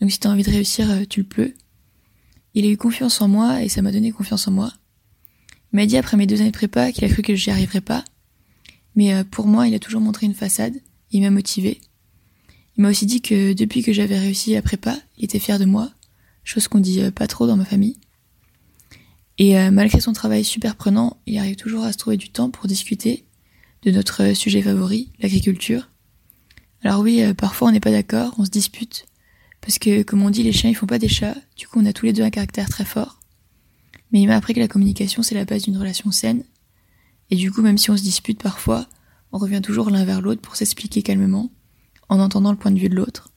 [0.00, 1.54] donc si t'as envie de réussir, euh, tu le peux.
[2.54, 4.72] Il a eu confiance en moi et ça m'a donné confiance en moi.
[5.72, 7.80] Il m'a dit après mes deux années de prépa qu'il a cru que j'y arriverais
[7.80, 8.04] pas,
[8.94, 10.74] mais euh, pour moi, il a toujours montré une façade,
[11.12, 11.80] il m'a motivé.
[12.76, 15.64] Il m'a aussi dit que depuis que j'avais réussi à prépa, il était fier de
[15.64, 15.90] moi,
[16.44, 17.96] chose qu'on dit euh, pas trop dans ma famille.
[19.38, 22.66] Et malgré son travail super prenant, il arrive toujours à se trouver du temps pour
[22.66, 23.24] discuter
[23.84, 25.88] de notre sujet favori, l'agriculture,
[26.84, 29.06] alors oui, euh, parfois on n'est pas d'accord, on se dispute,
[29.60, 31.86] parce que comme on dit, les chiens ils font pas des chats, du coup on
[31.86, 33.18] a tous les deux un caractère très fort.
[34.12, 36.44] Mais il m'a appris que la communication c'est la base d'une relation saine,
[37.30, 38.86] et du coup même si on se dispute parfois,
[39.32, 41.50] on revient toujours l'un vers l'autre pour s'expliquer calmement,
[42.08, 43.32] en entendant le point de vue de l'autre.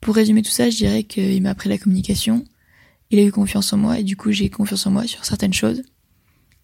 [0.00, 2.44] Pour résumer tout ça, je dirais qu'il m'a appris la communication,
[3.10, 5.52] il a eu confiance en moi, et du coup j'ai confiance en moi sur certaines
[5.52, 5.82] choses,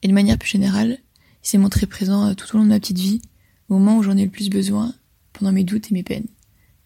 [0.02, 0.98] et de manière plus générale,
[1.42, 3.22] il s'est montré présent euh, tout au long de ma petite vie,
[3.68, 4.92] au moment où j'en ai le plus besoin,
[5.32, 6.26] pendant mes doutes et mes peines.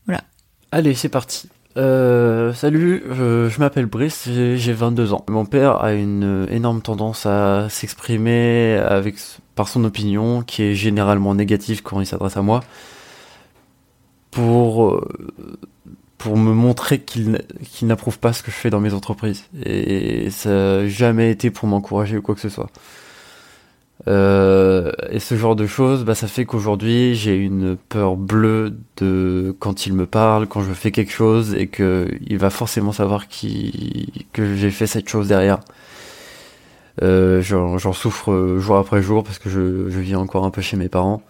[0.06, 0.24] Voilà.
[0.70, 1.48] Allez, c'est parti.
[1.76, 5.24] Euh, salut, je, m'appelle Brice, j'ai 22 ans.
[5.28, 9.16] Mon père a une énorme tendance à s'exprimer avec
[9.54, 12.62] par son opinion, qui est généralement négative quand il s'adresse à moi,
[14.30, 15.08] pour euh,
[16.28, 17.40] pour me montrer qu'il
[17.82, 19.44] n'approuve pas ce que je fais dans mes entreprises.
[19.64, 22.68] Et ça n'a jamais été pour m'encourager ou quoi que ce soit.
[24.08, 29.56] Euh, et ce genre de choses, bah, ça fait qu'aujourd'hui j'ai une peur bleue de
[29.58, 33.26] quand il me parle, quand je fais quelque chose et que il va forcément savoir
[33.28, 35.60] que j'ai fait cette chose derrière.
[37.02, 40.76] Euh, J'en souffre jour après jour parce que je, je, vis encore un peu chez
[40.76, 41.22] mes parents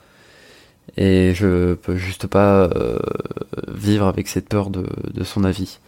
[0.96, 2.98] et je peux juste pas euh,
[3.68, 5.78] vivre avec cette peur de, de son avis.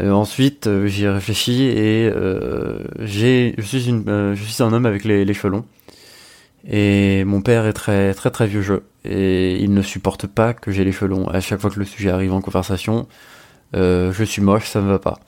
[0.00, 2.10] Euh, ensuite, euh, j'y ai réfléchi et
[3.00, 5.64] j'ai, je suis une, je suis un homme avec les, les cheveux longs.
[6.68, 10.70] Et mon père est très très très vieux jeu et il ne supporte pas que
[10.70, 11.26] j'ai les cheveux longs.
[11.28, 13.08] À chaque fois que le sujet arrive en conversation,
[13.72, 15.18] je suis moche, ça me va pas.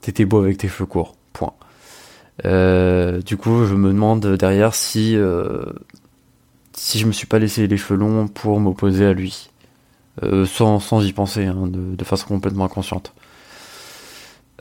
[0.00, 1.16] T'étais beau avec tes cheveux courts.
[1.32, 1.54] Point.
[2.44, 5.16] du coup, je me demande derrière si
[6.76, 9.50] si je me suis pas laissé les cheveux longs pour m'opposer à lui,
[10.46, 13.12] sans sans y penser, hein, de, de façon complètement inconsciente.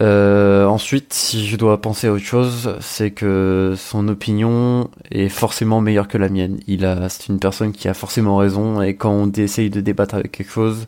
[0.02, 5.80] Euh, ensuite, si je dois penser à autre chose, c'est que son opinion est forcément
[5.80, 6.60] meilleure que la mienne.
[6.68, 10.16] Il a, c'est une personne qui a forcément raison, et quand on essaye de débattre
[10.16, 10.88] avec quelque chose,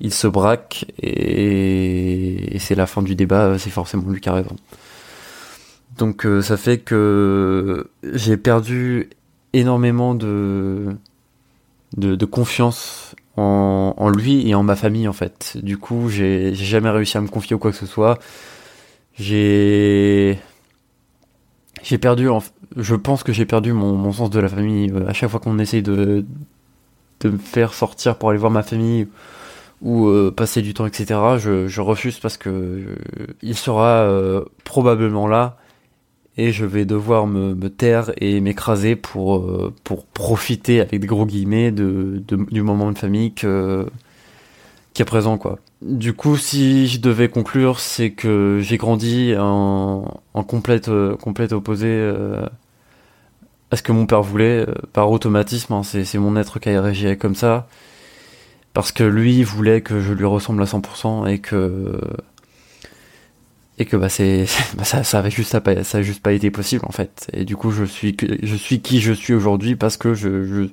[0.00, 4.56] il se braque, et, c'est la fin du débat, c'est forcément lui qui a raison.
[5.98, 9.10] Donc euh, ça fait que j'ai perdu
[9.52, 10.96] énormément de,
[11.96, 15.56] de, de confiance en, lui et en ma famille en fait.
[15.62, 18.18] Du coup, j'ai jamais réussi à me confier ou quoi que ce soit.
[19.14, 20.38] J'ai
[21.82, 22.28] j'ai perdu,
[22.76, 24.92] je pense que j'ai perdu mon, sens de la famille.
[25.08, 26.24] À chaque fois qu'on essaye de,
[27.20, 29.08] de me faire sortir pour aller voir ma famille
[29.82, 32.96] ou euh, passer du temps, etc., je, refuse parce que euh,
[33.42, 35.56] il sera euh, probablement là
[36.36, 41.26] et je vais devoir me, taire et m'écraser pour, euh, pour profiter avec des gros
[41.26, 43.86] guillemets de, de- du moment de famille que,
[44.92, 45.58] qui est présent quoi.
[45.82, 50.90] Du coup, si je devais conclure, c'est que j'ai grandi en, en complète,
[51.22, 52.44] complète opposé euh,
[53.70, 56.70] à ce que mon père voulait, euh, par automatisme, hein, c'est c'est mon être qui
[56.70, 57.68] a réagi comme ça,
[58.72, 62.00] parce que lui voulait que je lui ressemble à 100% et que
[63.80, 66.84] et que bah c'est bah, ça ça avait juste pas ça juste pas été possible
[66.86, 67.28] en fait.
[67.32, 70.68] Et du coup je suis je suis qui je suis aujourd'hui parce que je,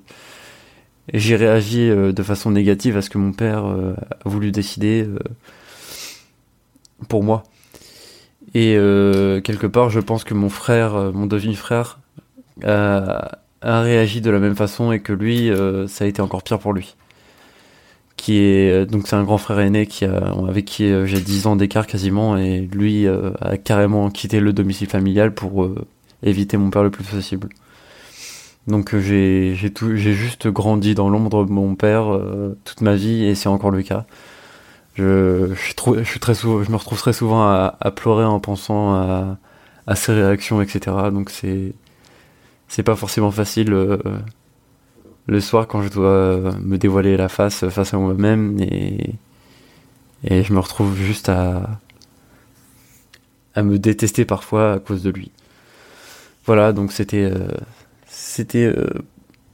[1.13, 5.07] j'ai réagi euh, de façon négative à ce que mon père euh, a voulu décider
[5.07, 5.17] euh,
[7.07, 7.43] pour moi.
[8.53, 8.73] Et
[9.43, 11.99] quelque part je pense que mon frère mon demi-frère
[12.63, 15.51] a, a réagi de la même façon et que lui
[15.87, 16.95] ça a été encore pire pour lui
[18.17, 21.47] qui est euh, donc c'est un grand frère aîné qui avec qui euh, j'ai 10
[21.47, 25.69] ans d'écart quasiment et lui euh, a carrément quitté le domicile familial pour
[26.23, 27.49] éviter mon père le plus possible.
[28.67, 32.19] Donc j'ai j'ai juste grandi dans l'ombre de mon père
[32.65, 34.05] toute ma vie et c'est encore le cas.
[34.95, 35.75] Je, suis
[36.19, 39.37] très je me retrouve très souvent à, pleurer en pensant à,
[39.85, 40.95] à ses réactions etc.
[41.13, 41.73] Donc c'est
[42.67, 43.73] c'est pas forcément facile
[45.27, 49.15] le soir quand je dois me dévoiler la face face à moi-même et,
[50.23, 51.79] et je me retrouve juste à,
[53.55, 55.31] à me détester parfois à cause de lui.
[56.45, 57.49] Voilà, donc c'était euh,
[58.07, 58.87] c'était euh,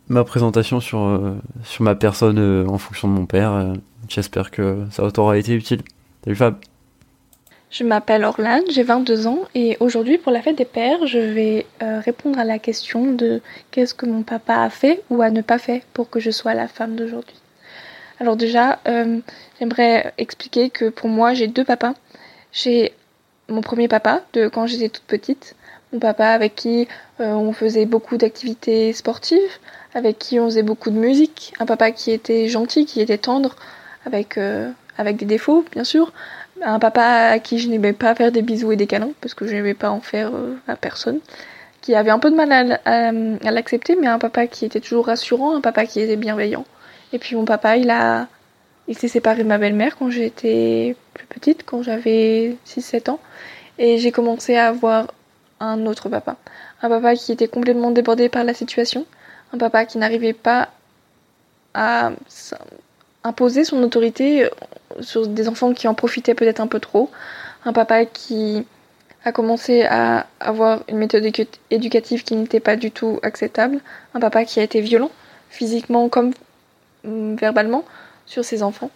[0.10, 3.74] ma présentation sur, euh, sur ma personne en fonction de mon père.
[4.10, 5.82] J'espère que ça t'aura été utile.
[6.24, 6.56] Salut Fab.
[7.74, 11.66] Je m'appelle Orlane, j'ai 22 ans et aujourd'hui pour la fête des pères, je vais
[11.82, 15.42] euh, répondre à la question de qu'est-ce que mon papa a fait ou a ne
[15.42, 17.36] pas fait pour que je sois la femme d'aujourd'hui.
[18.20, 19.18] Alors déjà, euh,
[19.58, 21.96] j'aimerais expliquer que pour moi j'ai deux papas.
[22.52, 22.94] J'ai
[23.50, 25.56] mon premier papa de quand j'étais toute petite,
[25.94, 26.88] mon papa avec qui
[27.22, 29.40] euh, on faisait beaucoup d'activités sportives,
[29.96, 33.56] avec qui on faisait beaucoup de musique, un papa qui était gentil, qui était tendre,
[34.06, 34.38] avec,
[34.98, 36.12] avec des défauts bien sûr,
[36.66, 39.46] un papa à qui je n'aimais pas faire des bisous et des câlins parce que
[39.48, 41.20] je n'aimais pas en faire euh, à personne,
[41.82, 43.12] qui avait un peu de mal à, à-
[43.52, 46.66] l'accepter, mais un papa qui était toujours rassurant, un papa qui était bienveillant.
[47.12, 48.28] Et puis mon papa, il a,
[48.88, 53.20] il s'est séparé de ma belle-mère quand j'étais plus petite, quand j'avais 6-7 ans,
[53.78, 55.08] et j'ai commencé à avoir
[55.60, 56.38] un autre papa,
[56.82, 59.06] un papa qui était complètement débordé par la situation,
[59.54, 60.70] un papa qui n'arrivait pas
[61.74, 62.12] à
[63.24, 64.50] imposer son autorité
[65.00, 67.10] sur des enfants qui en profitaient peut-être un peu trop.
[67.66, 68.66] Un papa qui
[69.26, 71.26] a commencé à avoir une méthode
[71.72, 73.80] éducative qui n'était pas du tout acceptable.
[74.14, 75.12] Un papa qui a été violent,
[75.50, 76.32] physiquement comme
[77.06, 77.86] mm, verbalement,
[78.26, 78.92] sur ses enfants.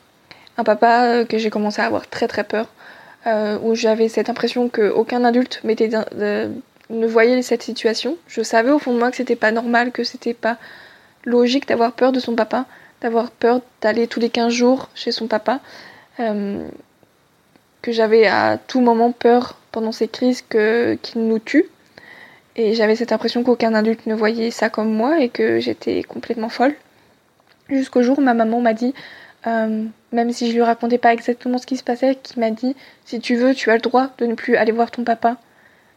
[0.58, 2.68] Un papa euh, que j'ai commencé à avoir très très peur,
[3.26, 8.18] euh, où j'avais cette impression qu'aucun adulte ne voyait cette situation.
[8.28, 10.58] Je savais au fond de moi que c'était pas normal, que c'était pas
[11.26, 12.66] logique d'avoir peur de son papa,
[13.02, 15.60] d'avoir peur d'aller tous les 15 jours chez son papa,
[16.20, 16.68] euh,
[17.82, 21.66] que j'avais à tout moment peur pendant ces crises qu'il nous tue.
[22.56, 26.50] Et j'avais cette impression qu'aucun adulte ne voyait ça comme moi et que j'étais complètement
[26.50, 26.74] folle.
[27.70, 28.96] Jusqu'au jour où ma maman m'a dit,
[29.46, 32.76] euh, même si je lui racontais pas exactement ce qui se passait, qui m'a dit
[33.06, 35.38] si tu veux, tu as le droit de ne plus aller voir ton papa.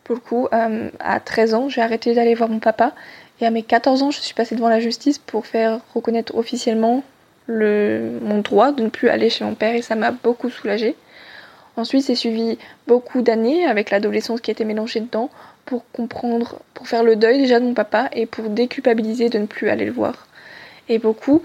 [0.04, 2.92] Pour le coup, euh, à 13 ans, j'ai arrêté d'aller voir mon papa.
[3.40, 7.03] Et à mes 14 ans, je suis passée devant la justice pour faire reconnaître officiellement
[7.46, 10.94] le, mon droit de ne plus aller chez mon père et ça m'a beaucoup soulagée.
[11.76, 15.31] Ensuite, c'est suivi beaucoup d'années avec l'adolescence qui était mélangée dedans
[15.64, 19.46] pour comprendre, pour faire le deuil déjà de mon papa et pour déculpabiliser de ne
[19.46, 20.26] plus aller le voir.
[20.88, 21.42] Et beaucoup,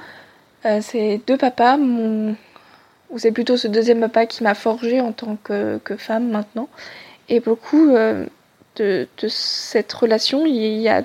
[0.65, 5.37] euh, ces deux papas, ou c'est plutôt ce deuxième papa qui m'a forgée en tant
[5.41, 6.67] que, femme maintenant.
[7.29, 8.25] Et beaucoup euh,
[8.75, 11.03] de cette relation, il y a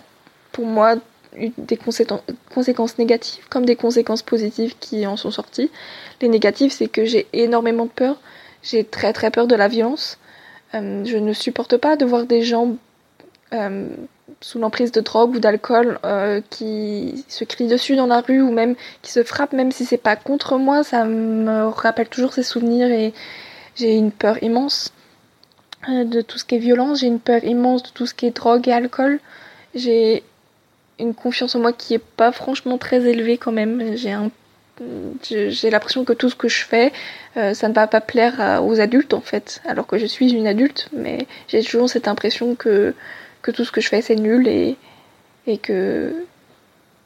[0.53, 0.97] pour moi
[1.37, 5.71] eu des conséquences, négatives comme des conséquences positives qui en sont sorties.
[6.21, 8.21] Les négatives, c'est que j'ai énormément de peur.
[8.63, 10.19] J'ai très très peur de la violence.
[10.75, 12.77] Euh, je ne supporte pas de voir des gens
[13.53, 13.89] euh,
[14.41, 18.53] sous l'emprise de drogue ou d'alcool euh, qui se crient dessus dans la rue ou
[18.53, 20.85] même qui se frappent, même si c'est pas contre moi.
[20.85, 23.13] Ça me rappelle toujours ces souvenirs et
[23.77, 24.93] j'ai une peur immense
[25.89, 27.01] de tout ce qui est violence.
[27.01, 29.21] J'ai une peur immense de tout ce qui est drogue et alcool.
[29.75, 30.23] J'ai
[31.01, 33.97] une confiance en moi qui est pas franchement très élevée quand même.
[33.97, 34.17] J'ai
[35.23, 36.91] j'ai l'impression que tout ce que je fais,
[37.37, 40.47] euh, ça ne va pas plaire aux adultes en fait, alors que je suis une
[40.47, 42.95] adulte, mais j'ai toujours cette impression que,
[43.43, 44.79] que tout ce que je fais c'est nul et,
[45.47, 46.25] et, que,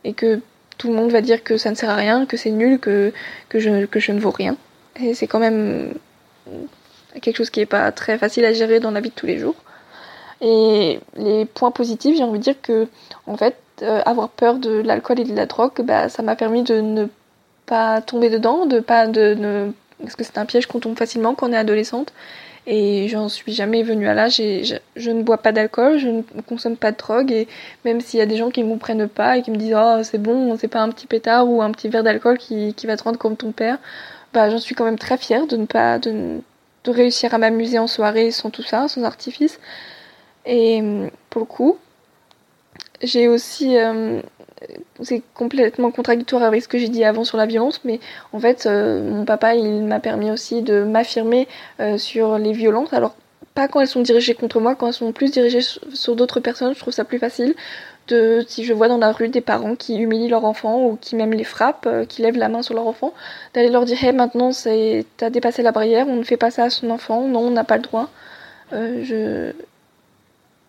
[0.05, 0.41] et que
[0.79, 3.13] tout le monde va dire que ça ne sert à rien, que c'est nul, que,
[3.49, 4.57] que, je, que je ne vaux rien.
[5.01, 5.95] Et c'est quand même
[7.21, 9.39] quelque chose qui n'est pas très facile à gérer dans la vie de tous les
[9.39, 9.57] jours.
[10.41, 12.89] Et les points positifs, j'ai envie de dire que,
[13.27, 16.63] en fait, euh, avoir peur de l'alcool et de la drogue, bah, ça m'a permis
[16.63, 17.07] de ne
[17.67, 21.49] pas tomber dedans, de pas de parce que c'est un piège qu'on tombe facilement quand
[21.49, 22.13] on est adolescente.
[22.67, 24.37] Et j'en suis jamais venue à l'âge.
[24.37, 27.31] Je, je ne bois pas d'alcool, je ne consomme pas de drogue.
[27.31, 27.47] Et
[27.85, 30.03] même s'il y a des gens qui ne comprennent pas et qui me disent Oh,
[30.03, 32.97] c'est bon, c'est pas un petit pétard ou un petit verre d'alcool qui, qui, va
[32.97, 33.79] te rendre comme ton père,
[34.33, 35.99] bah, j'en suis quand même très fière de ne pas.
[35.99, 36.41] De,
[36.85, 39.59] de réussir à m'amuser en soirée sans tout ça, sans artifice.
[40.47, 40.83] Et
[41.31, 41.79] pour le coup,
[43.07, 44.21] j'ai aussi euh,
[45.03, 48.01] c'est complètement contradictoire avec ce que j'ai dit avant sur la violence, mais
[48.33, 51.49] en fait, euh, mon papa, il m'a permis aussi de m'affirmer
[51.81, 52.93] euh, sur les violences.
[52.93, 53.15] Alors,
[53.55, 56.75] pas quand elles sont dirigées contre moi, quand elles sont plus dirigées sur, d'autres personnes,
[56.75, 57.55] je trouve ça plus facile.
[58.09, 61.17] De, si je vois dans la rue des parents qui humilient leur enfant ou qui
[61.17, 63.15] même les frappent, qui lèvent la main sur leur enfant,
[63.55, 64.51] d'aller leur dire hey, maintenant
[65.17, 67.65] t'as dépassé la barrière, on ne fait pas ça à son enfant, non on n'a
[67.65, 68.11] pas le droit.
[68.73, 69.53] je,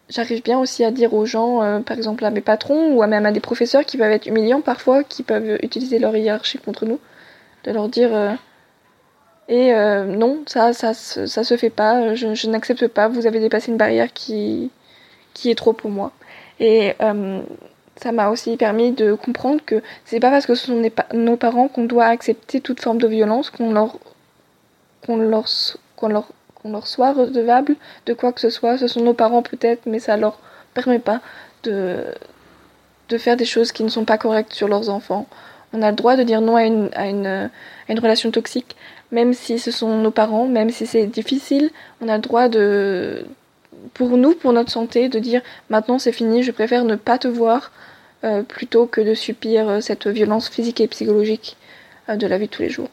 [0.10, 3.08] j'arrive bien aussi à dire aux gens, euh, par exemple à mes patrons ou à
[3.08, 6.86] même à des professeurs qui peuvent être humiliants parfois, qui peuvent utiliser leur hiérarchie contre
[6.86, 7.00] nous,
[7.64, 8.34] de leur dire euh,
[9.48, 13.72] et euh, non, ça, ça, ça, se fait pas, je, n'accepte pas, vous avez dépassé
[13.72, 14.72] une barrière qui,
[15.34, 16.12] qui est trop pour moi.
[16.60, 16.96] Et
[17.98, 20.82] ça m'a aussi permis de comprendre que c'est pas parce que ce sont
[21.14, 24.00] nos parents qu'on doit accepter toute forme de violence, qu'on leur,
[25.06, 26.26] qu'on leur
[26.66, 27.76] qu'on leur soit redevable
[28.08, 28.78] de quoi que ce soit.
[28.78, 30.40] Ce sont nos parents peut-être, mais ça leur
[30.74, 31.22] permet pas
[31.64, 32.04] de,
[33.18, 35.28] faire des choses qui ne sont pas correctes sur leurs enfants.
[35.74, 37.50] On a le droit de dire non à une
[37.90, 38.76] relation toxique,
[39.12, 41.70] même si ce sont nos parents, même si c'est difficile.
[42.02, 43.26] On a le droit de,
[43.94, 47.28] pour nous, pour notre santé, de dire maintenant c'est fini, je préfère ne pas te
[47.28, 47.72] voir
[48.24, 51.58] euh, plutôt que de subir euh, cette violence physique et psychologique
[52.10, 52.90] euh, de la vie de tous les jours.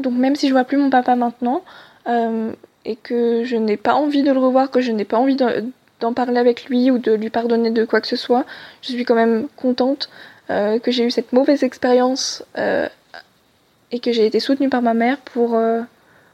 [0.00, 1.62] Donc même si je vois plus mon papa maintenant,
[2.84, 6.12] et que je n'ai pas envie de le revoir, que je n'ai pas envie d'en
[6.12, 8.44] parler avec lui ou de lui pardonner de quoi que ce soit,
[8.82, 10.08] je suis quand même contente
[10.50, 12.88] euh, que j'ai eu cette mauvaise expérience euh,
[13.92, 15.82] et que j'ai été soutenue par ma mère pour, euh,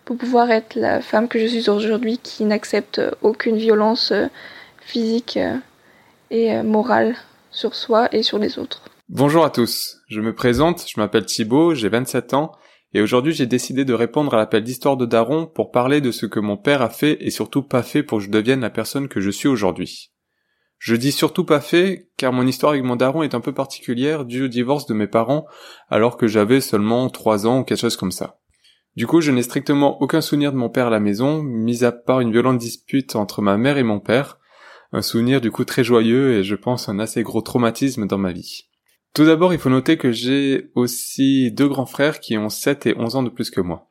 [0.05, 4.12] pour pouvoir être la femme que je suis aujourd'hui qui n'accepte aucune violence
[4.80, 5.38] physique
[6.30, 7.16] et morale
[7.51, 8.82] sur soi et sur les autres.
[9.09, 12.53] Bonjour à tous, je me présente, je m'appelle Thibaut, j'ai 27 ans
[12.97, 16.24] et aujourd'hui j'ai décidé de répondre à l'appel d'histoire de Daron pour parler de ce
[16.24, 19.09] que mon père a fait et surtout pas fait pour que je devienne la personne
[19.09, 20.12] que je suis aujourd'hui.
[20.78, 24.24] Je dis surtout pas fait car mon histoire avec mon daron est un peu particulière
[24.24, 25.44] dû au divorce de mes parents
[25.90, 28.38] alors que j'avais seulement 3 ans ou quelque chose comme ça.
[28.94, 31.92] Du coup, je n'ai strictement aucun souvenir de mon père à la maison, mis à
[31.92, 34.38] part une violente dispute entre ma mère et mon père,
[34.92, 38.32] un souvenir du coup très joyeux et je pense un assez gros traumatisme dans ma
[38.32, 38.65] vie.
[39.16, 42.98] Tout d'abord, il faut noter que j'ai aussi deux grands frères qui ont 7 et
[42.98, 43.88] 11 ans de plus que moi.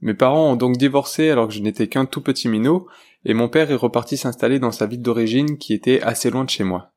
[0.00, 2.86] Mes parents ont donc divorcé alors que je n'étais qu'un tout petit minot,
[3.26, 6.48] et mon père est reparti s'installer dans sa ville d'origine qui était assez loin de
[6.48, 6.92] chez moi.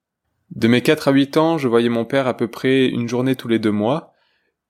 [0.51, 3.35] De mes 4 à 8 ans, je voyais mon père à peu près une journée
[3.35, 4.13] tous les deux mois,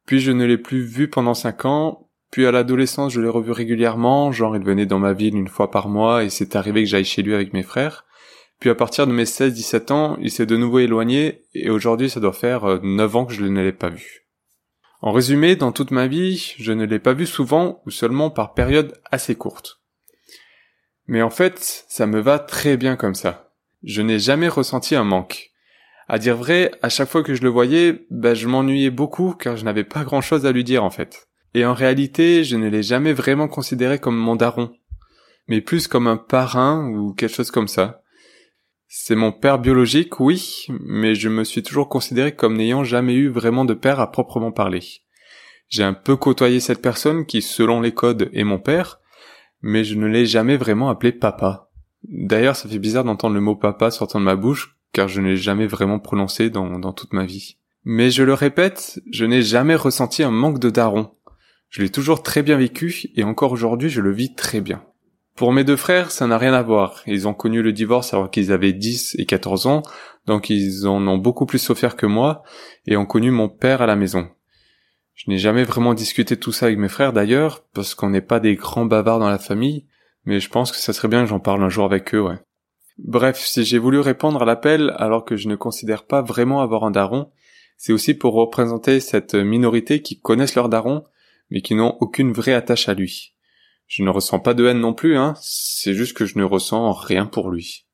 [0.07, 3.51] puis je ne l'ai plus vu pendant 5 ans, puis à l'adolescence je l'ai revu
[3.51, 6.89] régulièrement, genre il venait dans ma ville une fois par mois et c'est arrivé que
[6.89, 8.03] j'aille chez lui avec mes frères,
[8.59, 12.19] puis à partir de mes 16-17 ans, il s'est de nouveau éloigné et aujourd'hui ça
[12.19, 14.25] doit faire 9 euh, ans que je ne l'ai pas vu.
[15.01, 18.53] En résumé, dans toute ma vie, je ne l'ai pas vu souvent ou seulement par
[18.53, 19.81] périodes assez courtes.
[21.07, 23.51] Mais en fait, ça me va très bien comme ça.
[23.83, 25.51] Je n'ai jamais ressenti un manque.
[26.07, 29.57] À dire vrai, à chaque fois que je le voyais, bah, je m'ennuyais beaucoup car
[29.57, 31.27] je n'avais pas grand chose à lui dire en fait.
[31.53, 34.73] Et en réalité, je ne l'ai jamais vraiment considéré comme mon daron,
[35.47, 38.01] mais plus comme un parrain ou quelque chose comme ça.
[38.87, 43.29] C'est mon père biologique, oui, mais je me suis toujours considéré comme n'ayant jamais eu
[43.29, 44.83] vraiment de père à proprement parler.
[45.67, 48.99] J'ai un peu côtoyé cette personne qui, selon les codes, est mon père,
[49.61, 51.71] mais je ne l'ai jamais vraiment appelé papa.
[52.03, 55.29] D'ailleurs, ça fait bizarre d'entendre le mot papa sortant de ma bouche, car je ne
[55.29, 57.57] l'ai jamais vraiment prononcé dans, dans toute ma vie.
[57.83, 61.11] Mais je le répète, je n'ai jamais ressenti un manque de daron.
[61.69, 64.83] Je l'ai toujours très bien vécu, et encore aujourd'hui je le vis très bien.
[65.35, 67.01] Pour mes deux frères, ça n'a rien à voir.
[67.07, 69.81] Ils ont connu le divorce alors qu'ils avaient 10 et 14 ans,
[70.25, 72.41] donc ils en ont beaucoup plus souffert que moi,
[72.87, 74.29] et ont connu mon père à la maison.
[75.13, 78.39] Je n'ai jamais vraiment discuté tout ça avec mes frères d'ailleurs, parce qu'on n'est pas
[78.39, 79.85] des grands bavards dans la famille,
[80.23, 82.39] mais je pense que ça serait bien que j'en parle un jour avec eux, ouais.
[82.97, 86.85] Bref, si j'ai voulu répondre à l'appel alors que je ne considère pas vraiment avoir
[86.85, 87.29] un daron,
[87.75, 91.03] c'est aussi pour représenter cette minorité qui connaissent leur daron,
[91.49, 93.34] mais qui n'ont aucune vraie attache à lui.
[93.87, 95.35] Je ne ressens pas de haine non plus, hein.
[95.41, 97.85] C'est juste que je ne ressens rien pour lui.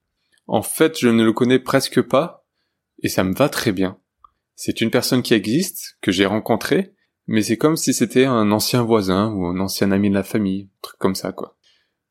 [0.47, 2.45] En fait, je ne le connais presque pas,
[3.03, 3.97] et ça me va très bien.
[4.55, 6.93] C'est une personne qui existe, que j'ai rencontrée,
[7.27, 10.69] mais c'est comme si c'était un ancien voisin ou un ancien ami de la famille,
[10.81, 11.57] truc comme ça, quoi.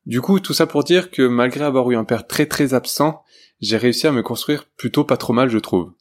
[0.05, 3.23] Du coup, tout ça pour dire que malgré avoir eu un père très très absent,
[3.59, 5.93] j'ai réussi à me construire plutôt pas trop mal, je trouve.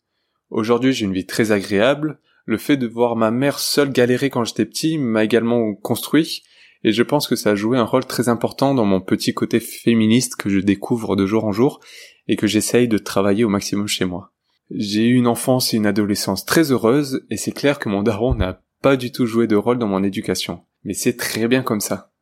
[0.48, 2.18] Aujourd'hui, j'ai une vie très agréable.
[2.46, 6.42] Le fait de voir ma mère seule galérer quand j'étais petit m'a également construit,
[6.82, 9.60] et je pense que ça a joué un rôle très important dans mon petit côté
[9.60, 11.80] féministe que je découvre de jour en jour
[12.28, 14.32] et que j'essaye de travailler au maximum chez moi.
[14.70, 18.34] J'ai eu une enfance et une adolescence très heureuses, et c'est clair que mon daron
[18.34, 20.62] n'a pas du tout joué de rôle dans mon éducation.
[20.84, 22.12] Mais c'est très bien comme ça.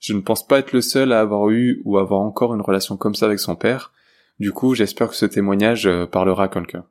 [0.00, 2.96] Je ne pense pas être le seul à avoir eu ou avoir encore une relation
[2.96, 3.92] comme ça avec son père.
[4.38, 6.84] Du coup, j'espère que ce témoignage euh, parlera à quelqu'un.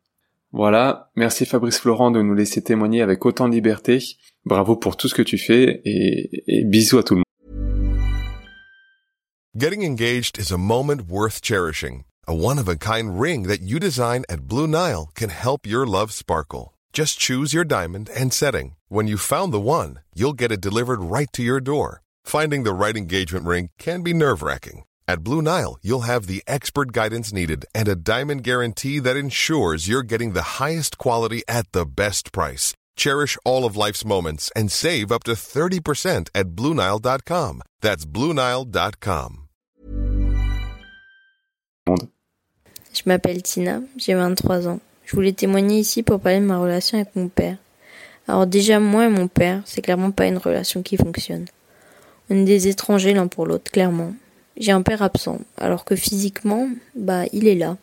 [0.51, 3.99] Voilà, merci Fabrice Florent de nous laisser témoigner avec autant de liberté.
[4.47, 7.23] Bravo pour tout ce que tu fais et, et bisous à tout le monde.
[9.55, 12.03] Getting engaged is a moment worth cherishing.
[12.27, 16.73] A one-of-a-kind ring that you design at Blue Nile can help your love sparkle.
[16.93, 18.75] Just choose your diamond and setting.
[18.89, 22.01] When you found the one, you'll get it delivered right to your door.
[22.23, 24.83] Finding the right engagement ring can be nerve wracking.
[25.07, 29.87] At Blue Nile, you'll have the expert guidance needed and a diamond guarantee that ensures
[29.87, 32.73] you're getting the highest quality at the best price.
[32.97, 37.61] Cherish all of life's moments and save up to 30% at BlueNile.com.
[37.79, 39.43] That's BlueNile.com.
[42.93, 44.79] Je m'appelle Tina, j'ai 23 ans.
[45.05, 47.57] Je voulais témoigner ici pour parler de ma relation avec mon père.
[48.27, 51.45] Alors déjà, moi et mon père, c'est clairement pas une relation qui fonctionne.
[52.29, 54.13] On est des étrangers l'un pour l'autre, clairement.
[54.57, 57.77] J'ai un père absent, alors que physiquement, bah, il est là.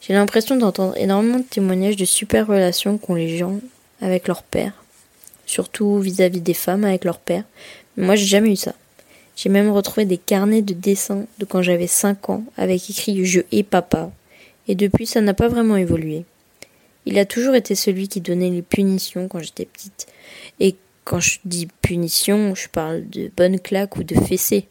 [0.00, 3.60] J'ai l'impression d'entendre énormément de témoignages de super relations qu'ont les gens
[4.02, 4.84] avec leur père,
[5.46, 7.44] surtout vis-à-vis des femmes avec leur père.
[7.96, 8.74] Mais moi, j'ai jamais eu ça.
[9.36, 13.40] J'ai même retrouvé des carnets de dessins de quand j'avais 5 ans avec écrit Je
[13.50, 14.10] hais papa.
[14.68, 16.24] Et depuis, ça n'a pas vraiment évolué.
[17.06, 20.06] Il a toujours été celui qui donnait les punitions quand j'étais petite.
[20.60, 24.66] Et quand je dis punition, je parle de bonnes claques ou de fessées.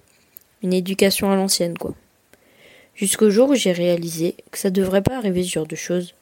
[0.64, 1.96] Une éducation à l'ancienne, quoi.
[2.96, 6.14] Jusqu'au jour où j'ai réalisé que ça devrait pas arriver ce genre de choses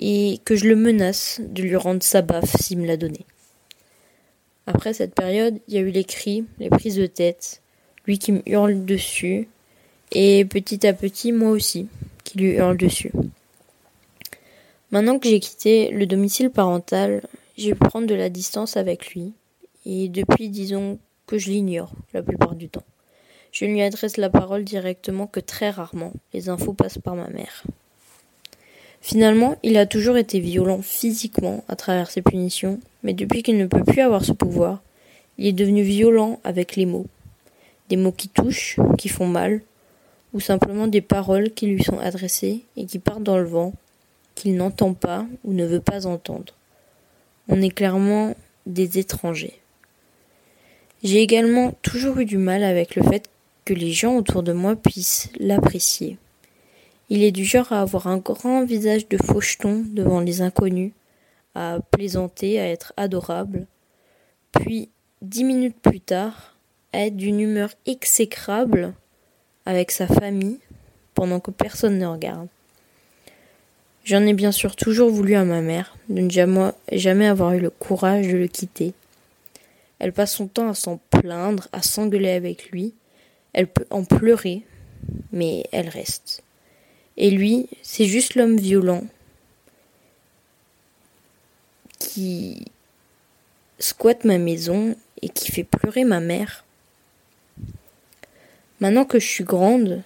[0.00, 3.26] et que je le menace de lui rendre sa baffe s'il me l'a donné.
[4.66, 7.60] Après cette période, il y a eu les cris, les prises de tête,
[8.06, 9.46] lui qui me hurle dessus,
[10.12, 11.86] et petit à petit, moi aussi,
[12.24, 13.12] qui lui hurle dessus.
[14.90, 17.22] Maintenant que j'ai quitté le domicile parental,
[17.58, 19.34] j'ai pu prendre de la distance avec lui,
[19.84, 22.84] et depuis, disons que je l'ignore la plupart du temps.
[23.52, 26.12] Je ne lui adresse la parole directement que très rarement.
[26.32, 27.64] Les infos passent par ma mère.
[29.00, 33.66] Finalement, il a toujours été violent physiquement à travers ses punitions, mais depuis qu'il ne
[33.66, 34.82] peut plus avoir ce pouvoir,
[35.38, 37.06] il est devenu violent avec les mots.
[37.88, 39.62] Des mots qui touchent, qui font mal,
[40.32, 43.72] ou simplement des paroles qui lui sont adressées et qui partent dans le vent,
[44.34, 46.54] qu'il n'entend pas ou ne veut pas entendre.
[47.48, 48.34] On est clairement
[48.66, 49.58] des étrangers.
[51.02, 53.28] J'ai également toujours eu du mal avec le fait
[53.64, 56.18] que les gens autour de moi puissent l'apprécier.
[57.12, 60.92] Il est du genre à avoir un grand visage de faucheton devant les inconnus,
[61.56, 63.66] à plaisanter, à être adorable,
[64.52, 64.88] puis
[65.20, 66.54] dix minutes plus tard,
[66.92, 68.94] à être d'une humeur exécrable
[69.66, 70.60] avec sa famille
[71.14, 72.46] pendant que personne ne regarde.
[74.04, 77.60] J'en ai bien sûr toujours voulu à ma mère de ne jamais, jamais avoir eu
[77.60, 78.94] le courage de le quitter.
[79.98, 82.94] Elle passe son temps à s'en plaindre, à s'engueuler avec lui,
[83.52, 84.62] elle peut en pleurer,
[85.32, 86.44] mais elle reste.
[87.22, 89.04] Et lui, c'est juste l'homme violent
[91.98, 92.64] qui
[93.78, 96.64] squatte ma maison et qui fait pleurer ma mère.
[98.80, 100.02] Maintenant que je suis grande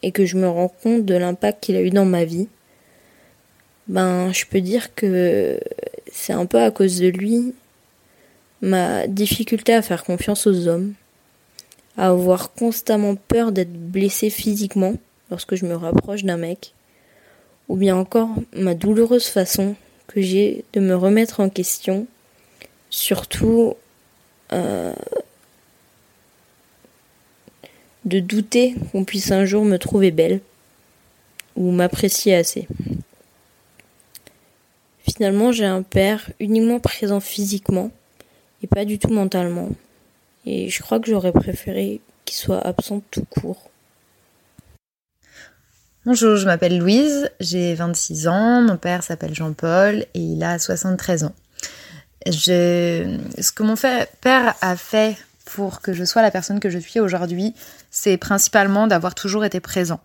[0.00, 2.48] et que je me rends compte de l'impact qu'il a eu dans ma vie,
[3.86, 5.60] ben je peux dire que
[6.10, 7.52] c'est un peu à cause de lui
[8.62, 10.94] ma difficulté à faire confiance aux hommes
[11.98, 14.94] à avoir constamment peur d'être blessé physiquement
[15.30, 16.74] lorsque je me rapproche d'un mec,
[17.68, 19.74] ou bien encore ma douloureuse façon
[20.06, 22.06] que j'ai de me remettre en question,
[22.90, 23.74] surtout
[24.52, 24.94] euh,
[28.04, 30.40] de douter qu'on puisse un jour me trouver belle
[31.56, 32.68] ou m'apprécier assez.
[35.08, 37.90] Finalement, j'ai un père uniquement présent physiquement
[38.62, 39.68] et pas du tout mentalement.
[40.46, 43.70] Et je crois que j'aurais préféré qu'il soit absent tout court.
[46.06, 51.24] Bonjour, je m'appelle Louise, j'ai 26 ans, mon père s'appelle Jean-Paul et il a 73
[51.24, 51.34] ans.
[52.26, 53.74] Ce que mon
[54.20, 57.54] père a fait pour que je sois la personne que je suis aujourd'hui,
[57.90, 59.98] c'est principalement d'avoir toujours été présent,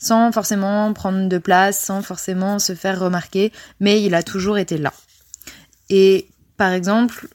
[0.00, 4.76] sans forcément prendre de place, sans forcément se faire remarquer, mais il a toujours été
[4.76, 4.92] là.
[5.88, 6.26] Et
[6.56, 7.28] par exemple,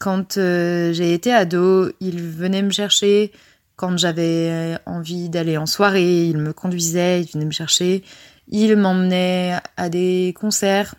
[0.00, 3.30] quand euh, j'ai été ado, il venait me chercher
[3.78, 8.02] Quand j'avais envie d'aller en soirée, il me conduisait, il venait me chercher.
[8.48, 10.96] Il m'emmenait à des concerts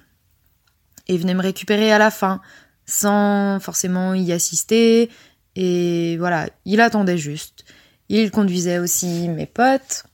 [1.10, 2.40] et venait me récupérer à la fin
[2.86, 5.10] sans forcément y assister.
[5.58, 7.66] Et voilà, il attendait juste.
[8.08, 10.06] Il conduisait aussi mes potes.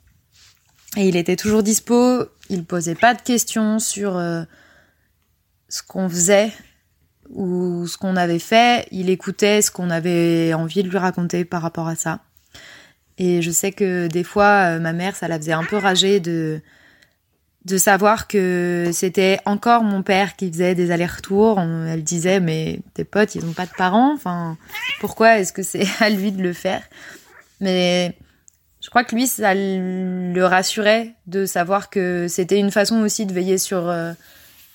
[0.97, 2.25] Et il était toujours dispo.
[2.49, 4.43] Il posait pas de questions sur euh,
[5.69, 6.51] ce qu'on faisait
[7.29, 8.87] ou ce qu'on avait fait.
[8.89, 12.21] Il écoutait ce qu'on avait envie de lui raconter par rapport à ça.
[13.17, 16.19] Et je sais que des fois, euh, ma mère, ça la faisait un peu rager
[16.19, 16.61] de
[17.65, 21.59] de savoir que c'était encore mon père qui faisait des allers-retours.
[21.59, 24.13] Elle disait mais tes potes ils ont pas de parents.
[24.13, 24.57] Enfin
[24.99, 26.83] pourquoi est-ce que c'est à lui de le faire?
[27.59, 28.15] Mais
[28.81, 33.33] je crois que lui ça le rassurait de savoir que c'était une façon aussi de
[33.33, 34.13] veiller sur euh,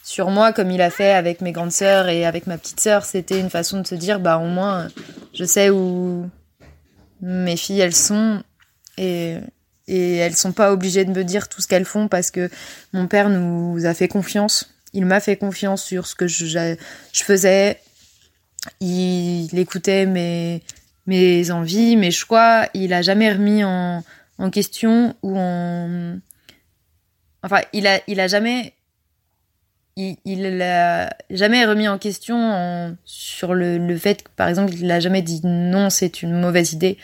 [0.03, 3.05] sur moi comme il a fait avec mes grandes sœurs et avec ma petite sœur.
[3.05, 4.89] C'était une façon de se dire bah au moins
[5.33, 6.29] je sais où
[7.21, 8.43] mes filles elles sont
[8.97, 9.39] et
[9.91, 12.49] et elles sont pas obligées de me dire tout ce qu'elles font parce que
[12.93, 14.73] mon père nous a fait confiance.
[14.93, 17.81] Il m'a fait confiance sur ce que je, je faisais.
[18.81, 20.63] Il, écoutait mes,
[21.07, 22.69] mes envies, mes choix.
[22.73, 24.05] Il a jamais remis en,
[24.39, 26.19] en question ou en.
[27.43, 28.75] Enfin, il a, il a jamais.
[29.97, 34.91] Il, il a jamais remis en question sur le, le fait que, par exemple, il
[34.91, 36.97] a jamais dit non, c'est une mauvaise idée.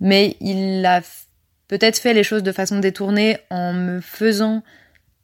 [0.00, 1.00] Mais il a
[1.68, 4.62] peut-être fait les choses de façon détournée en me faisant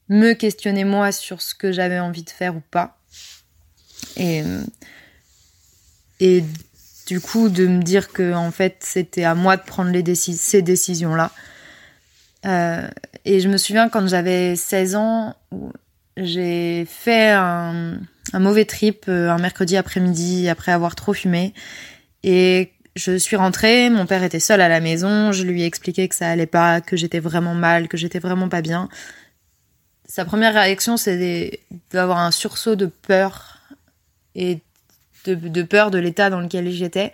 [0.08, 2.96] me questionner moi sur ce que j'avais envie de faire ou pas.
[4.16, 4.42] Et,
[6.20, 6.44] et
[7.06, 10.62] du coup, de me dire que en fait, c'était à moi de prendre les ces
[10.62, 11.30] décisions-là.
[12.46, 12.88] Euh,
[13.24, 15.34] et je me souviens quand j'avais 16 ans,
[16.18, 18.00] j'ai fait un,
[18.34, 21.54] mauvais trip euh, un mercredi après-midi après avoir trop fumé.
[22.24, 26.08] Et je suis rentrée, mon père était seul à la maison, je lui ai expliqué
[26.08, 28.88] que ça allait pas, que j'étais vraiment mal, que j'étais vraiment pas bien.
[30.06, 31.60] Sa première réaction, c'est
[31.92, 33.58] d'avoir un sursaut de peur
[34.34, 34.58] et
[35.26, 37.12] de, peur de l'état dans lequel j'étais.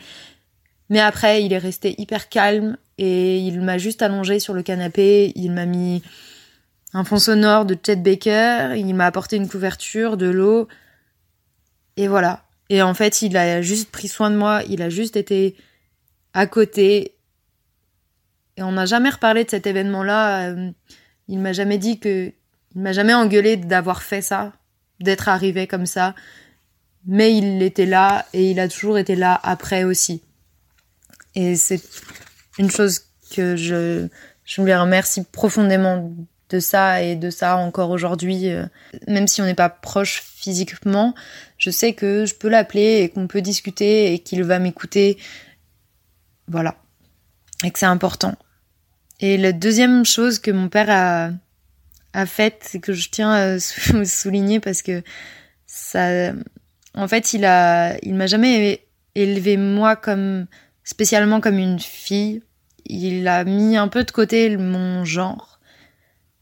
[0.89, 5.33] Mais après, il est resté hyper calme et il m'a juste allongé sur le canapé,
[5.35, 6.03] il m'a mis
[6.95, 10.69] un fond sonore de Chet Baker, il m'a apporté une couverture, de l'eau,
[11.97, 12.45] et voilà.
[12.71, 15.57] Et en fait, il a juste pris soin de moi, il a juste été
[16.33, 17.17] à côté.
[18.57, 20.51] Et on n'a jamais reparlé de cet événement-là.
[20.51, 20.71] Euh,
[21.29, 22.33] il m'a jamais dit que.
[22.77, 24.53] Il m'a jamais engueulé d'avoir fait ça,
[24.99, 26.15] d'être arrivé comme ça.
[27.07, 30.23] Mais il était là et il a toujours été là après aussi.
[31.37, 31.81] Et c'est
[32.59, 33.03] une chose
[33.37, 34.09] que je,
[34.45, 36.13] je lui remercie profondément
[36.51, 38.49] de ça et de ça encore aujourd'hui.
[38.49, 38.65] Euh,
[39.09, 41.15] même si on n'est pas proche physiquement,
[41.59, 45.19] je sais que je peux l'appeler et qu'on peut discuter et qu'il va m'écouter
[46.49, 46.77] voilà.
[47.65, 48.35] Et que c'est important.
[49.21, 51.31] Et la deuxième chose que mon père a,
[52.13, 53.59] a faite, c'est que je tiens à
[54.05, 55.03] souligner parce que
[55.67, 56.33] ça,
[56.95, 60.47] en fait, il a, il m'a jamais élevé moi comme,
[60.83, 62.43] spécialement comme une fille.
[62.87, 65.54] Il a mis un peu de côté mon genre.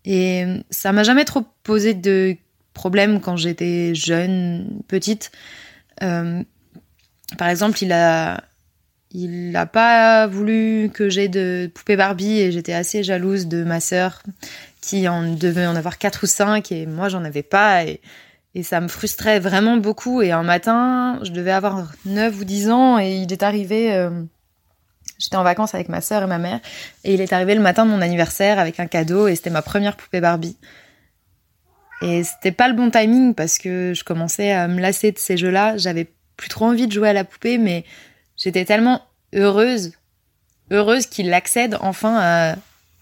[0.04, 2.36] Et ça m'a jamais trop posé de
[2.74, 5.30] problème quand j'étais jeune, petite.
[6.02, 6.42] Euh,
[7.38, 8.42] par exemple, il a,
[9.12, 13.80] il n'a pas voulu que j'ai de poupées Barbie et j'étais assez jalouse de ma
[13.80, 14.22] sœur
[14.80, 18.00] qui en devait en avoir quatre ou cinq et moi j'en avais pas et,
[18.54, 22.70] et ça me frustrait vraiment beaucoup et un matin je devais avoir 9 ou 10
[22.70, 24.10] ans et il est arrivé euh,
[25.22, 26.60] j'étais en vacances avec ma sœur et ma mère
[27.04, 29.62] et il est arrivé le matin de mon anniversaire avec un cadeau et c'était ma
[29.62, 30.56] première poupée Barbie
[32.02, 35.36] et c'était pas le bon timing parce que je commençais à me lasser de ces
[35.36, 37.84] jeux-là j'avais plus trop envie de jouer à la poupée mais
[38.42, 39.02] J'étais tellement
[39.34, 39.92] heureuse,
[40.70, 42.56] heureuse qu'il accède enfin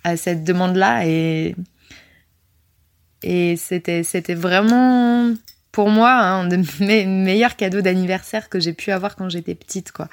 [0.04, 1.54] à, cette demande-là et
[3.22, 5.34] et c'était c'était vraiment
[5.72, 9.92] pour moi un de mes meilleurs cadeaux d'anniversaire que j'ai pu avoir quand j'étais petite
[9.92, 10.08] quoi.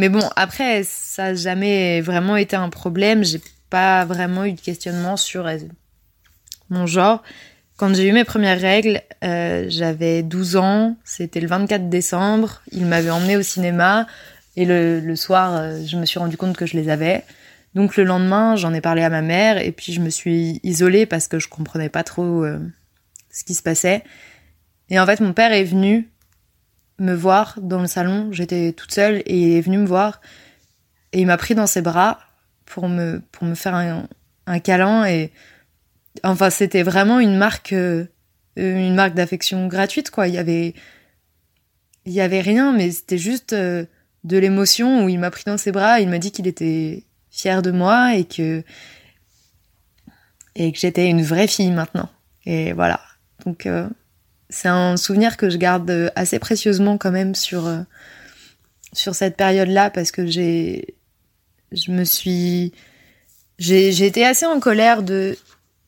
[0.00, 3.38] Mais bon, après ça n'a jamais vraiment été un problème, j'ai
[3.68, 5.58] pas vraiment eu de questionnement sur euh,
[6.70, 7.22] mon genre.
[7.76, 12.86] Quand j'ai eu mes premières règles, euh, j'avais 12 ans, c'était le 24 décembre, il
[12.86, 14.06] m'avait emmené au cinéma
[14.56, 17.22] et le, soir, euh, je me suis rendu compte que je les avais.
[17.74, 21.04] Donc le lendemain, j'en ai parlé à ma mère et puis je me suis isolée
[21.04, 22.46] parce que je comprenais pas trop
[23.30, 24.02] ce qui se passait.
[24.88, 26.08] Et en fait, mon père est venu
[27.00, 30.20] me voir dans le salon, j'étais toute seule et il est venu me voir
[31.12, 32.20] et il m'a pris dans ses bras
[32.66, 34.06] pour me pour me faire un,
[34.46, 35.32] un câlin et
[36.24, 38.06] Enfin, c'était vraiment une marque, euh,
[38.56, 40.28] une marque d'affection gratuite, quoi.
[40.28, 40.74] Il y avait,
[42.04, 43.84] il y avait rien, mais c'était juste, euh,
[44.24, 47.62] de l'émotion où il m'a pris dans ses bras, il m'a dit qu'il était fier
[47.62, 48.62] de moi et que
[50.56, 52.10] et que j'étais une vraie fille maintenant.
[52.44, 53.00] Et voilà.
[53.46, 53.88] Donc euh,
[54.50, 57.80] c'est un souvenir que je garde assez précieusement quand même sur euh,
[58.92, 60.94] sur cette période-là parce que j'ai
[61.72, 62.72] je me suis
[63.58, 65.36] j'ai été assez en colère de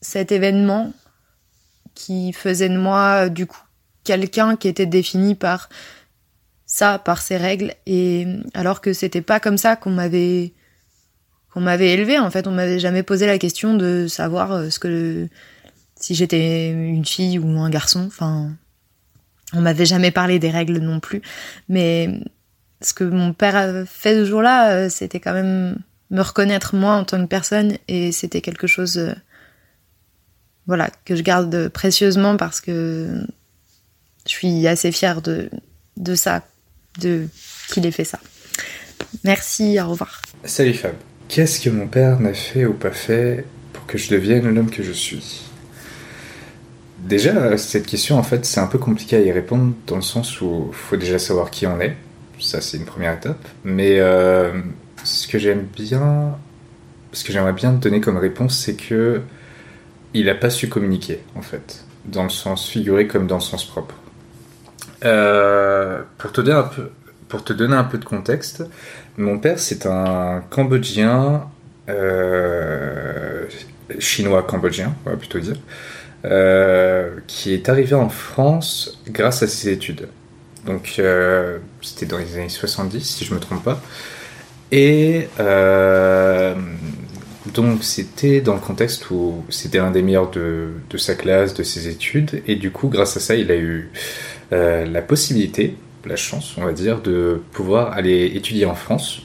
[0.01, 0.93] cet événement
[1.95, 3.63] qui faisait de moi du coup
[4.05, 5.69] quelqu'un qui était défini par
[6.73, 10.55] ça, par ses règles, et alors que c'était pas comme ça qu'on m'avait
[11.53, 12.19] qu'on m'avait élevé.
[12.19, 15.29] En fait, on m'avait jamais posé la question de savoir euh, ce que
[16.03, 18.05] si j'étais une fille ou un garçon.
[18.07, 18.51] Enfin,
[19.55, 21.23] on m'avait jamais parlé des règles non plus.
[21.69, 22.21] Mais
[22.81, 25.79] ce que mon père a fait ce jour-là, euh, c'était quand même
[26.11, 29.15] me reconnaître moi en tant que personne, et c'était quelque chose, euh,
[30.67, 33.25] voilà, que je garde précieusement parce que
[34.27, 35.49] je suis assez fière de
[35.97, 36.43] de ça,
[37.01, 37.29] de
[37.69, 38.19] qu'il ait fait ça.
[39.25, 40.21] Merci, au revoir.
[40.45, 40.95] Salut Fab.
[41.29, 44.83] Qu'est-ce que mon père n'a fait ou pas fait pour que je devienne l'homme que
[44.83, 45.52] je suis?
[47.03, 50.41] Déjà, cette question, en fait, c'est un peu compliqué à y répondre dans le sens
[50.41, 51.97] où il faut déjà savoir qui on est.
[52.39, 53.49] Ça, c'est une première étape.
[53.65, 54.53] Mais euh,
[55.03, 56.37] ce que j'aime bien,
[57.13, 59.21] ce que j'aimerais bien donner comme réponse, c'est que
[60.15, 63.65] il n'a pas su communiquer, en fait, dans le sens figuré comme dans le sens
[63.65, 63.95] propre.
[65.05, 66.91] Euh, pour, te donner un peu,
[67.29, 68.63] pour te donner un peu de contexte,
[69.17, 71.49] mon père c'est un Cambodgien,
[71.89, 73.47] euh,
[73.99, 75.57] chinois cambodgien, on va plutôt dire,
[76.23, 80.09] qui est arrivé en France grâce à ses études.
[80.67, 81.01] Donc
[81.81, 83.83] c'était dans les années 70 si je me trompe pas.
[84.71, 85.29] Et
[87.47, 91.89] donc c'était dans le contexte où c'était un des meilleurs de, sa classe, de ses
[91.89, 93.91] études, et du coup grâce à ça il a eu
[94.53, 99.23] euh, la possibilité, la chance, on va dire, de pouvoir aller étudier en France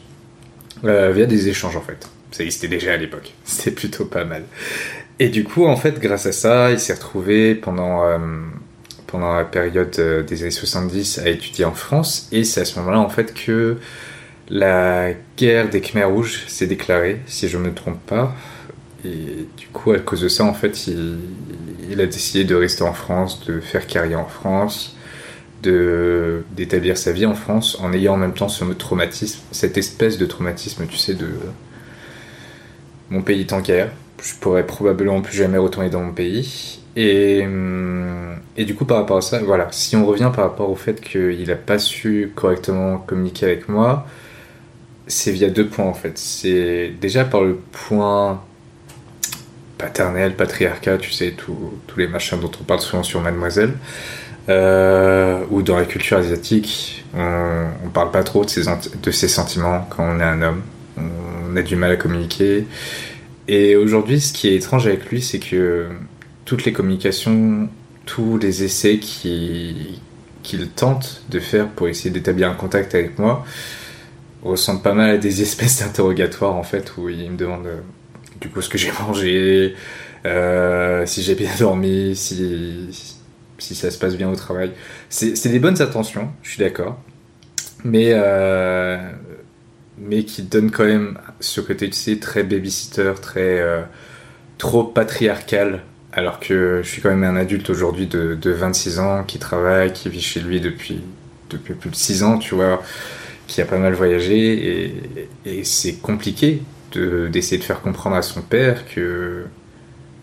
[0.83, 2.09] euh, via des échanges en fait.
[2.31, 4.43] Ça existait déjà à l'époque, c'était plutôt pas mal.
[5.19, 8.17] Et du coup, en fait, grâce à ça, il s'est retrouvé pendant, euh,
[9.07, 12.99] pendant la période des années 70 à étudier en France, et c'est à ce moment-là
[12.99, 13.77] en fait que
[14.49, 18.35] la guerre des Khmers rouges s'est déclarée, si je ne me trompe pas.
[19.05, 22.93] Et du coup, à cause de ça, en fait, il, a décidé de rester en
[22.93, 24.95] France, de faire carrière en France,
[25.63, 30.25] d'établir sa vie en France en ayant en même temps ce traumatisme, cette espèce de
[30.25, 31.27] traumatisme, tu sais, de
[33.09, 33.91] mon pays en guerre,
[34.23, 36.79] je pourrais probablement plus jamais retourner dans mon pays.
[36.95, 40.69] Et, hum, et du coup, par rapport à ça, voilà, si on revient par rapport
[40.69, 44.07] au fait qu'il n'a pas su correctement communiquer avec moi,
[45.07, 46.17] c'est via deux points en fait.
[46.17, 48.41] C'est déjà par le point
[49.77, 53.73] paternel, patriarcat, tu sais, tous les machins dont on parle souvent sur Mademoiselle.
[54.49, 59.85] Euh, ou dans la culture asiatique, on, on parle pas trop de de ses sentiments
[59.89, 60.61] quand on est un homme.
[60.97, 62.65] On a du mal à communiquer.
[63.47, 65.87] Et aujourd'hui, ce qui est étrange avec lui, c'est que
[66.45, 67.69] toutes les communications,
[68.05, 69.99] tous les essais qu'il
[70.75, 73.45] tente de faire pour essayer d'établir un contact avec moi
[74.43, 77.79] ressemblent pas mal à des espèces d'interrogatoires en fait, où il me demande euh,
[78.39, 79.75] du coup ce que j'ai mangé,
[80.25, 82.89] euh, si j'ai bien dormi, si
[83.59, 84.71] si ça se passe bien au travail.
[85.09, 86.99] C'est des bonnes attentions, je suis d'accord.
[87.83, 88.97] Mais, euh,
[89.97, 91.89] mais qui donne quand même ce côté,
[92.19, 93.81] très babysitter, très euh,
[94.57, 95.81] trop patriarcal.
[96.13, 99.93] Alors que je suis quand même un adulte aujourd'hui de, de, 26 ans qui travaille,
[99.93, 101.01] qui vit chez lui depuis,
[101.49, 102.81] depuis plus de 6 ans, tu vois,
[103.47, 104.93] qui a pas mal voyagé.
[105.45, 106.61] Et, c'est compliqué
[106.93, 109.45] d'essayer de, faire comprendre à son père que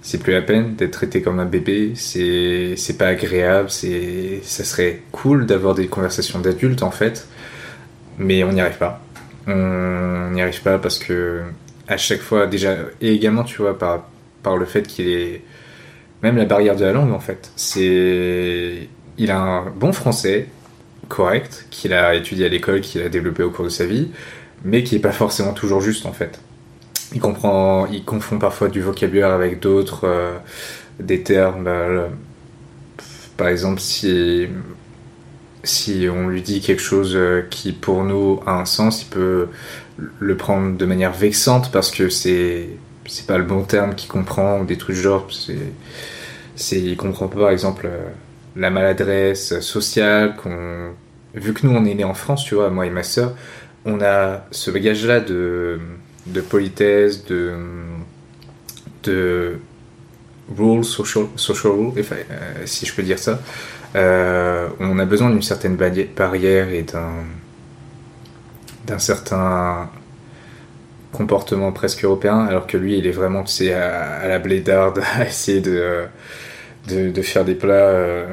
[0.03, 4.65] c'est plus la peine d'être traité comme un bébé, c'est c'est pas agréable, c'est ça
[4.65, 7.29] serait cool d'avoir des conversations d'adultes en fait,
[8.19, 9.04] mais on n'y arrive pas.
[9.47, 11.43] On n'y arrive pas parce que
[11.87, 14.09] à chaque fois déjà et également tu vois par
[14.43, 15.43] par le fait qu'il est
[16.23, 18.89] même la barrière de la langue en fait, c'est
[19.19, 20.49] il a un bon français
[21.09, 24.11] correct qu'il a étudié à l'école, qu'il a développé au cours de sa vie,
[24.65, 26.41] mais qui est pas forcément toujours juste en fait
[27.15, 30.37] il comprend, il confond parfois du vocabulaire avec d'autres, euh,
[31.01, 31.67] des termes.
[31.67, 32.09] Euh,
[33.37, 34.49] par exemple, si
[35.65, 39.49] si on lui dit quelque chose euh, qui pour nous a un sens, il peut
[40.19, 42.69] le prendre de manière vexante parce que c'est
[43.07, 45.29] c'est pas le bon terme qu'il comprend ou des trucs genre.
[45.31, 45.59] C'est
[46.57, 47.89] c'est il comprend pas par exemple
[48.57, 50.93] la maladresse sociale qu'on
[51.35, 53.35] vu que nous on est né en France, tu vois, moi et ma sœur,
[53.85, 55.81] on a ce bagage là de
[56.27, 57.53] de politesse, de,
[59.03, 59.59] de
[60.57, 63.41] rules, social, social rules, euh, si je peux dire ça.
[63.95, 67.13] Euh, on a besoin d'une certaine barrière et d'un
[68.87, 69.89] d'un certain
[71.13, 75.63] comportement presque européen, alors que lui, il est vraiment, tu à, la blédarde, à essayer
[75.63, 76.05] de,
[76.89, 78.27] de, faire des plats,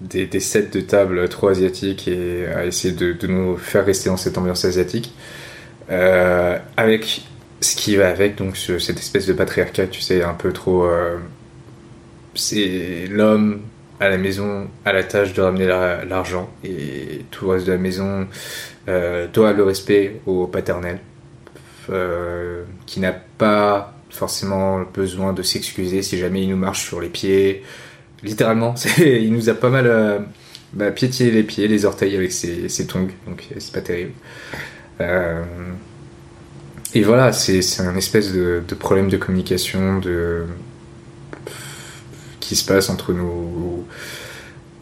[0.00, 4.16] des, des, sets de table trop asiatiques et à essayer de nous faire rester dans
[4.16, 5.12] cette ambiance asiatique.
[5.90, 7.26] avec
[7.60, 10.88] ce qui va avec, donc cette espèce de patriarcat, tu sais, un peu trop.
[12.34, 13.60] c'est l'homme
[14.00, 17.78] à la maison à la tâche de ramener l'argent et tout le reste de la
[17.78, 18.26] maison
[18.88, 20.98] euh, doit le respect au paternel
[21.90, 27.08] euh, qui n'a pas forcément besoin de s'excuser si jamais il nous marche sur les
[27.08, 27.62] pieds.
[28.22, 30.18] Littéralement il nous a pas mal euh,
[30.72, 34.12] bah, les pieds les orteils avec ses, ses tongs donc c'est pas terrible.
[36.94, 40.44] Et voilà c'est un espèce de, de problème de communication de
[42.48, 43.84] qui se passe entre nous.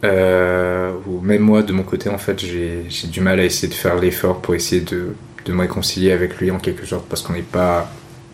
[0.04, 3.74] Euh, ou même moi, de mon côté, en fait, j'ai du mal à essayer de
[3.74, 5.14] faire l'effort pour essayer de,
[5.44, 7.90] de, me réconcilier avec lui en quelque sorte, parce qu'on n'est pas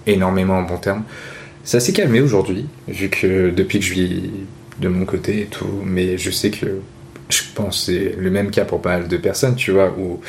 [0.07, 1.05] énormément en bon terme.
[1.65, 4.31] Ça s'est calmé aujourd'hui, vu que depuis que je vis
[4.81, 6.81] de mon côté et tout, mais je sais que
[7.31, 10.21] je pense c'est le même cas pour pas mal de personnes, tu vois, où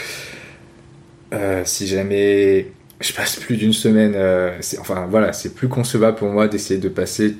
[1.33, 2.67] euh, si jamais
[3.01, 6.89] je passe plus d'une semaine, euh, enfin voilà, c'est plus concevable pour moi d'essayer de
[6.89, 7.35] passer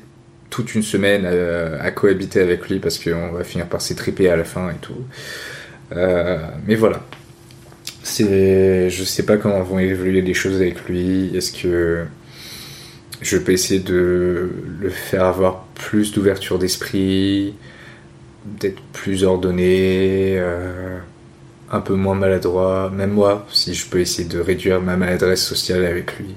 [0.54, 4.44] toute une semaine à, cohabiter avec lui parce qu'on va finir par s'étriper à la
[4.44, 5.04] fin et tout.
[5.94, 6.38] Euh,
[6.68, 7.04] mais voilà.
[8.04, 11.36] C'est, je sais pas comment vont évoluer les choses avec lui.
[11.36, 12.04] Est-ce que
[13.20, 17.56] je peux essayer de le faire avoir plus d'ouverture d'esprit,
[18.46, 21.00] d'être plus ordonné, euh,
[21.72, 22.92] un peu moins maladroit?
[22.94, 26.36] Même moi, si je peux essayer de réduire ma maladresse sociale avec lui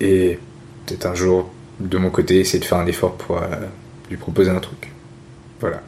[0.00, 0.38] et
[0.86, 3.46] peut-être un jour de mon côté, essayer de faire un effort pour euh,
[4.10, 4.92] lui proposer un truc.
[5.60, 5.82] Voilà.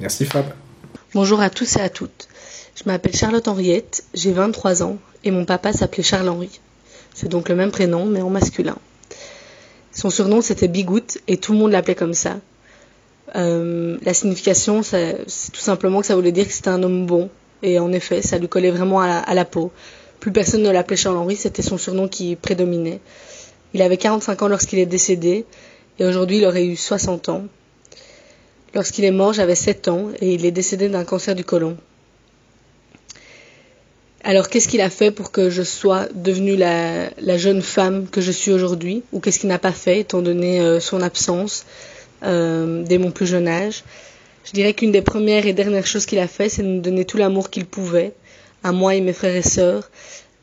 [0.00, 0.46] Merci Fab.
[1.14, 2.28] Bonjour à tous et à toutes.
[2.74, 6.60] Je m'appelle Charlotte Henriette, j'ai 23 ans et mon papa s'appelait Charles-Henri.
[7.14, 8.76] C'est donc le même prénom mais en masculin.
[9.92, 12.40] Son surnom c'était Bigout et tout le monde l'appelait comme ça.
[13.36, 17.30] Euh, la signification, c'est tout simplement que ça voulait dire que c'était un homme bon.
[17.62, 19.72] Et en effet, ça lui collait vraiment à la, à la peau.
[20.20, 23.00] Plus personne ne l'appelait Charles-Henri, c'était son surnom qui prédominait.
[23.74, 25.44] Il avait 45 ans lorsqu'il est décédé
[25.98, 27.44] et aujourd'hui il aurait eu 60 ans.
[28.72, 31.76] Lorsqu'il est mort, j'avais 7 ans et il est décédé d'un cancer du côlon.
[34.22, 38.32] Alors qu'est-ce qu'il a fait pour que je sois devenue la, jeune femme que je
[38.32, 39.02] suis aujourd'hui?
[39.12, 41.66] Ou qu'est-ce qu'il n'a pas fait étant donné euh, son absence
[42.22, 43.84] euh, dès mon plus jeune âge?
[44.44, 47.04] Je dirais qu'une des premières et dernières choses qu'il a fait, c'est de nous donner
[47.04, 48.12] tout l'amour qu'il pouvait,
[48.62, 49.90] à moi et mes frères et sœurs,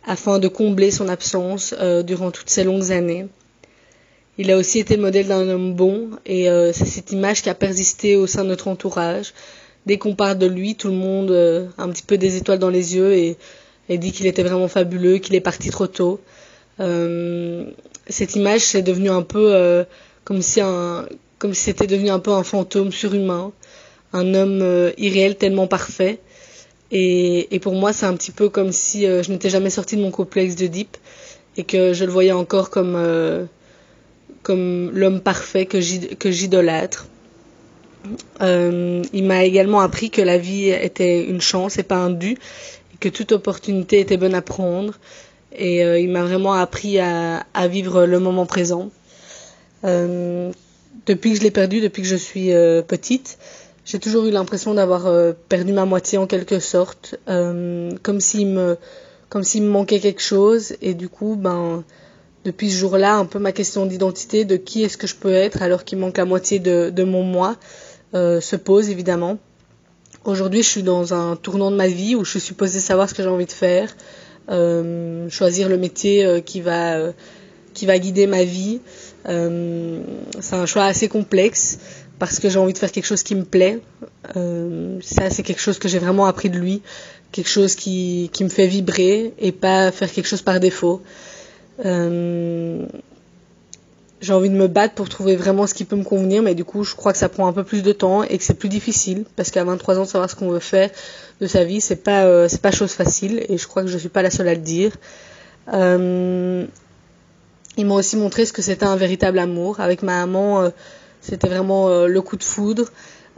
[0.06, 3.28] afin de combler son absence euh, durant toutes ces longues années.
[4.38, 7.49] Il a aussi été le modèle d'un homme bon et euh, c'est cette image qui
[7.49, 9.34] a persisté au sein de notre entourage.
[9.86, 12.60] Dès qu'on parle de lui, tout le monde euh, a un petit peu des étoiles
[12.60, 13.38] dans les yeux et,
[13.89, 16.20] et dit qu'il était vraiment fabuleux, qu'il est parti trop tôt.
[18.08, 19.86] cette image c'est devenu un peu
[20.24, 21.06] comme si un
[21.38, 23.52] comme si c'était devenu un peu un fantôme surhumain,
[24.14, 26.20] un homme irréel tellement parfait
[26.92, 30.02] et, pour moi, c'est un petit peu comme si euh, je n'étais jamais sortie de
[30.02, 30.98] mon complexe de Deep
[31.56, 33.46] et que je le voyais encore comme, euh,
[34.44, 37.08] comme l'homme parfait que j'idolâtre.
[38.42, 42.32] Euh, il m'a également appris que la vie était une chance et pas un dû,
[42.32, 44.96] et que toute opportunité était bonne à prendre.
[45.54, 48.89] Et il m'a vraiment appris à, à, vivre le moment présent.
[49.84, 52.52] depuis que je l'ai perdu, depuis que je suis
[52.88, 53.38] petite,
[53.92, 58.48] j'ai toujours eu l'impression d'avoir euh, perdu ma moitié en quelque sorte, euh, comme s'il
[58.48, 58.78] me,
[59.36, 60.76] me manquait quelque chose.
[60.82, 61.84] Et du coup, ben,
[62.46, 65.62] depuis ce jour-là, un peu ma question d'identité, de qui est-ce que je peux être
[65.62, 67.58] alors qu'il manque la moitié de, de mon moi,
[68.14, 69.39] euh, se pose évidemment.
[70.24, 73.14] Aujourd'hui, je suis dans un tournant de ma vie où je suis supposée savoir ce
[73.14, 73.94] que j'ai envie de faire,
[75.30, 77.12] choisir le métier qui va,
[77.74, 78.82] qui va guider ma vie.
[79.26, 81.80] c'est un choix assez complexe
[82.22, 83.80] parce que j'ai envie de faire quelque chose qui me plaît.
[84.36, 86.84] Euh, ça, c'est quelque chose que j'ai vraiment appris de lui,
[87.32, 91.01] quelque chose qui, me fait vibrer et pas faire quelque chose par défaut.
[91.84, 92.86] Euh,
[94.22, 96.63] j'ai envie de me battre pour trouver vraiment ce qui peut me convenir, mais du
[96.63, 98.69] coup, je crois que ça prend un peu plus de temps et que c'est plus
[98.69, 100.91] difficile parce qu'à 23 ans, savoir ce qu'on veut faire
[101.41, 103.97] de sa vie, c'est pas euh, c'est pas chose facile et je crois que je
[103.97, 104.91] suis pas la seule à le dire.
[107.78, 109.80] Ils m'ont aussi montré ce que c'était un véritable amour.
[109.80, 110.72] Avec ma maman,
[111.22, 112.89] c'était vraiment euh, le coup de foudre.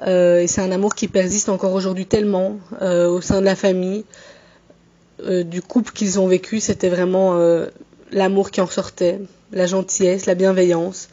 [0.08, 3.56] Euh, et c'est un amour qui persiste encore aujourd'hui tellement euh, au sein de la
[3.56, 4.06] famille,
[5.46, 6.60] du couple qu'ils ont vécu.
[6.60, 7.40] C'était vraiment
[8.12, 9.22] l'amour qui en ressortait,
[9.54, 11.08] la gentillesse, la bienveillance.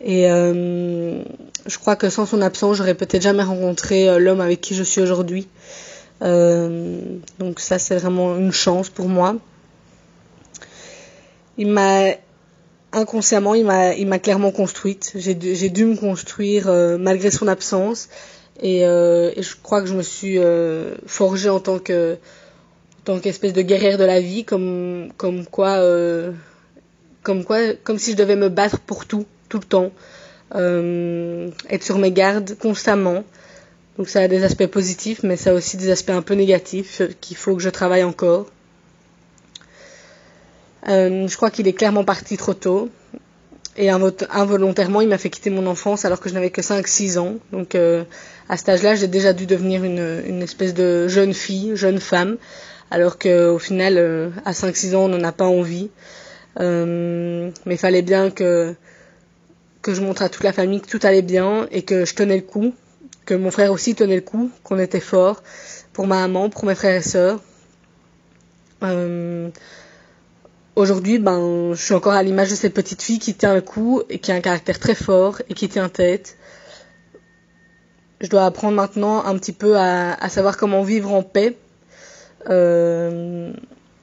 [0.00, 4.82] Et je crois que sans son absence, j'aurais peut-être jamais rencontré l'homme avec qui je
[4.82, 5.46] suis aujourd'hui.
[6.22, 9.36] donc ça, c'est vraiment une chance pour moi.
[11.58, 12.14] Il m'a
[12.92, 15.12] inconsciemment, il m'a, il m'a clairement construite.
[15.14, 16.68] J'ai dû, j'ai dû me construire
[16.98, 18.08] malgré son absence.
[18.60, 20.38] Et, et, je crois que je me suis
[21.06, 25.78] forgée en tant que, en tant qu'espèce de guerrière de la vie, comme, comme quoi
[27.28, 29.90] comme quoi, comme si je devais me battre pour tout, tout le temps,
[30.54, 33.22] euh, être sur mes gardes constamment.
[33.98, 37.02] Donc ça a des aspects positifs, mais ça a aussi des aspects un peu négatifs
[37.20, 38.46] qu'il faut que je travaille encore.
[40.86, 42.90] Euh, je crois qu'il est clairement parti trop tôt.
[43.76, 47.34] Et involontairement, il m'a fait quitter mon enfance alors que je n'avais que 5-6 ans.
[47.52, 48.04] Donc euh,
[48.48, 52.38] à cet âge-là, j'ai déjà dû devenir une, une, espèce de jeune fille, jeune femme.
[52.90, 55.90] Alors qu'au final, euh, à 5-6 ans, on n'en a pas envie.
[56.58, 58.74] Mais il fallait bien que,
[59.80, 62.34] que je montre à toute la famille que tout allait bien et que je tenais
[62.34, 62.74] le coup,
[63.26, 65.44] que mon frère aussi tenait le coup, qu'on était fort
[65.92, 67.40] pour ma maman, pour mes frères et sœurs.
[70.78, 74.02] Aujourd'hui, ben, je suis encore à l'image de cette petite fille qui tient le coup
[74.08, 76.36] et qui a un caractère très fort et qui tient tête.
[78.20, 81.56] Je dois apprendre maintenant un petit peu à, à savoir comment vivre en paix
[82.48, 83.52] euh,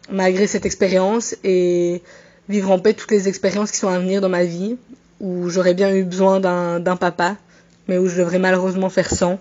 [0.09, 2.03] malgré cette expérience et
[2.49, 4.75] vivre en paix toutes les expériences qui sont à venir dans ma vie,
[5.21, 7.37] où j'aurais bien eu besoin d'un papa,
[7.87, 9.39] mais où je devrais malheureusement faire sans.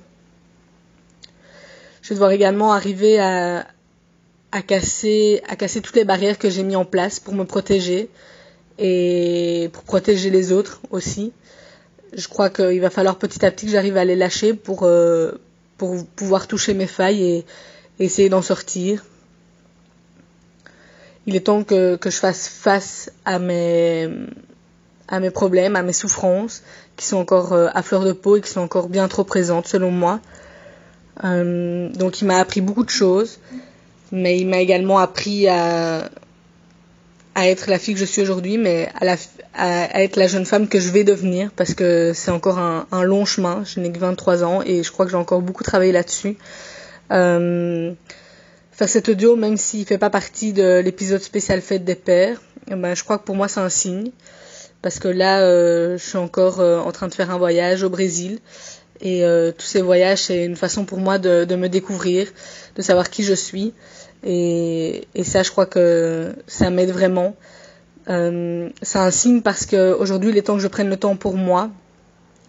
[2.00, 3.66] Je vais devoir également arriver à,
[4.54, 8.08] à, casser, à casser toutes les barrières que j'ai mis en place pour me protéger
[8.78, 11.32] et pour protéger les autres aussi.
[12.16, 15.32] Je crois qu'il va falloir petit à petit que j'arrive à les lâcher pour, euh,
[15.76, 17.44] pour pouvoir toucher mes failles et
[17.98, 19.04] essayer d'en sortir
[21.26, 24.10] il est temps que, que je fasse face à mes,
[25.08, 26.62] à mes problèmes, à mes souffrances,
[26.96, 29.66] qui sont encore euh, à fleur de peau et qui sont encore bien trop présentes
[29.66, 30.20] selon moi.
[31.22, 33.38] Euh, donc il m'a appris beaucoup de choses,
[34.14, 36.08] mais il m'a également appris à,
[37.34, 39.16] à être la fille que je suis aujourd'hui, mais à, la,
[39.54, 43.24] à, être la jeune femme que je vais devenir, parce que c'est encore un, long
[43.24, 43.64] chemin.
[43.64, 46.38] Je n'ai que 23 ans et je crois que j'ai encore beaucoup travaillé là-dessus.
[47.12, 47.92] Euh,
[48.72, 52.40] faire cet audio, même s'il fait pas partie de l'épisode spécial fête des pères,
[52.70, 54.10] eh ben, je crois que pour moi c'est un signe.
[54.80, 57.88] Parce que là, euh, je suis encore euh, en train de faire un voyage au
[57.88, 58.38] Brésil.
[59.00, 62.28] Et euh, tous ces voyages, c'est une façon pour moi de, de, me découvrir,
[62.76, 63.72] de savoir qui je suis.
[64.24, 67.36] Et, ça, je crois que ça m'aide vraiment.
[68.06, 71.36] c'est un signe parce que aujourd'hui, il est temps que je prenne le temps pour
[71.36, 71.70] moi,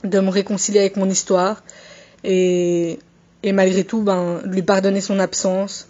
[0.04, 1.64] de me réconcilier avec mon histoire.
[2.24, 3.00] Et,
[3.44, 5.88] malgré tout, ben, lui pardonner son absence,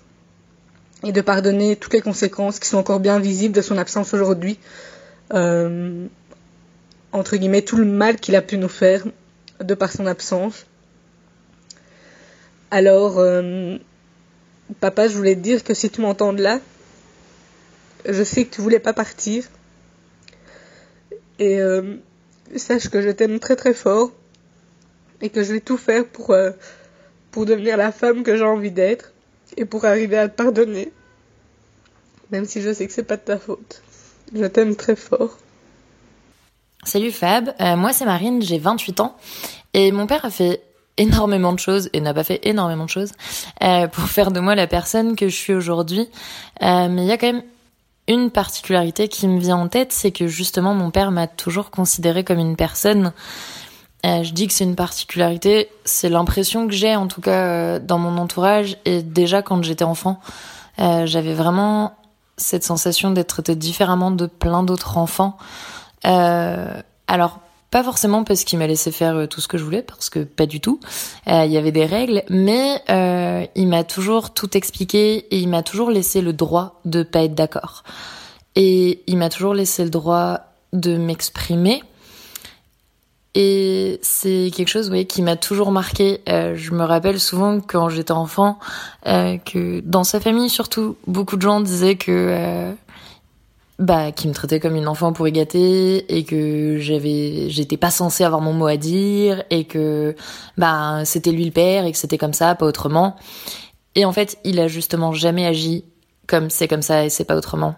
[1.04, 4.58] et de pardonner toutes les conséquences qui sont encore bien visibles de son absence aujourd'hui.
[5.34, 6.08] Euh,
[7.12, 9.04] entre guillemets, tout le mal qu'il a pu nous faire
[9.60, 10.66] de par son absence.
[12.72, 13.78] Alors, euh,
[14.80, 16.59] papa, je voulais te dire que si tu m'entends là,
[18.07, 19.45] je sais que tu voulais pas partir.
[21.39, 21.95] Et euh,
[22.55, 24.11] sache que je t'aime très très fort
[25.22, 26.51] et que je vais tout faire pour, euh,
[27.32, 29.11] pour devenir la femme que j'ai envie d'être
[29.57, 30.91] et pour arriver à te pardonner.
[32.32, 33.82] Même si je sais que c'est pas de ta faute.
[34.34, 35.38] Je t'aime très fort.
[36.84, 39.18] Salut Fab, euh, moi c'est Marine, j'ai 28 ans
[39.74, 40.61] et mon père a fait
[40.98, 43.12] énormément de choses et n'a pas fait énormément de choses
[43.64, 46.10] euh, pour faire de moi la personne que je suis aujourd'hui.
[46.62, 47.43] Euh, mais il y a quand même
[48.08, 52.24] une particularité qui me vient en tête, c'est que justement mon père m'a toujours considéré
[52.24, 53.14] comme une personne
[54.06, 57.80] euh, je dis que c'est une particularité, c'est l'impression que j'ai en tout cas euh,
[57.80, 60.20] dans mon entourage et déjà quand j'étais enfant,
[60.80, 61.96] euh, j'avais vraiment
[62.38, 65.38] cette sensation d'être traitée différemment de plein d'autres enfants.
[66.04, 67.39] alors
[67.76, 70.46] pas forcément parce qu'il m'a laissé faire tout ce que je voulais, parce que pas
[70.46, 70.80] du tout.
[71.28, 72.82] Il y avait des règles, mais
[73.54, 77.36] il m'a toujours tout expliqué et il m'a toujours laissé le droit de pas être
[77.36, 77.84] d'accord.
[78.56, 80.40] Et il m'a toujours laissé le droit
[80.72, 81.84] de m'exprimer
[83.36, 86.22] et c'est quelque chose qui m'a toujours marqué.
[86.30, 88.58] Euh, je me rappelle souvent quand j'étais enfant
[89.08, 92.72] euh, que dans sa famille surtout, beaucoup de gens disaient que euh,
[93.78, 97.92] bah qui me traitait comme une enfant pour y gâter et que j'avais j'étais pas
[97.92, 100.16] censée avoir mon mot à dire et que
[100.58, 103.16] bah c'était lui le père et que c'était comme ça, pas autrement.
[103.96, 105.84] Et en fait, il a justement jamais agi
[106.28, 107.76] comme c'est comme ça et c'est pas autrement.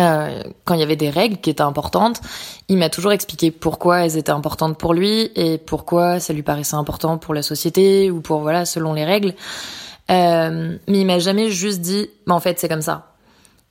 [0.00, 2.20] Euh, quand il y avait des règles qui étaient importantes,
[2.68, 6.76] il m'a toujours expliqué pourquoi elles étaient importantes pour lui et pourquoi ça lui paraissait
[6.76, 9.34] important pour la société ou pour voilà selon les règles.
[10.10, 13.17] Euh, mais il m'a jamais juste dit, bah, en fait c'est comme ça.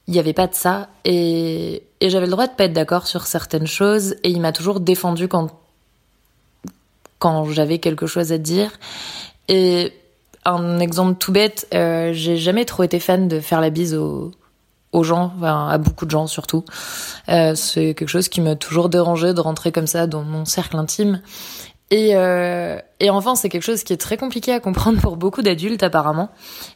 [0.08, 3.28] Il n'y avait pas de ça et, j'avais le droit de pas être d'accord sur
[3.28, 5.50] certaines choses et il m'a toujours défendu quand
[7.20, 8.72] quand j'avais quelque chose à dire
[9.48, 9.92] et
[10.46, 14.32] un exemple tout bête, euh, j'ai jamais trop été fan de faire la bise aux,
[15.04, 16.64] gens, à beaucoup de gens surtout.
[17.30, 20.78] Euh, c'est quelque chose qui m'a toujours dérangé de rentrer comme ça dans mon cercle
[20.78, 21.22] intime.
[21.90, 25.42] Et, euh, et enfin, c'est quelque chose qui est très compliqué à comprendre pour beaucoup
[25.42, 26.30] d'adultes apparemment.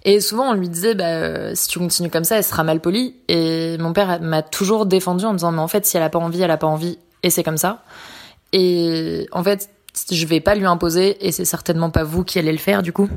[0.05, 2.79] Et souvent, on lui disait, bah, euh, si tu continues comme ça, elle sera mal
[2.79, 3.15] polie.
[3.27, 6.09] Et mon père m'a toujours défendu en me disant, mais en fait, si elle a
[6.09, 7.83] pas envie, elle a pas envie, et c'est comme ça.
[8.53, 9.69] Et en fait,
[10.09, 12.93] je vais pas lui imposer, et c'est certainement pas vous qui allez le faire du
[12.93, 13.09] coup.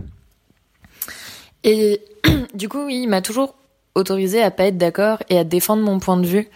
[1.62, 2.00] Et
[2.54, 3.54] du coup, oui, il m'a toujours
[3.94, 6.48] autorisé à pas être d'accord et à défendre mon point de vue.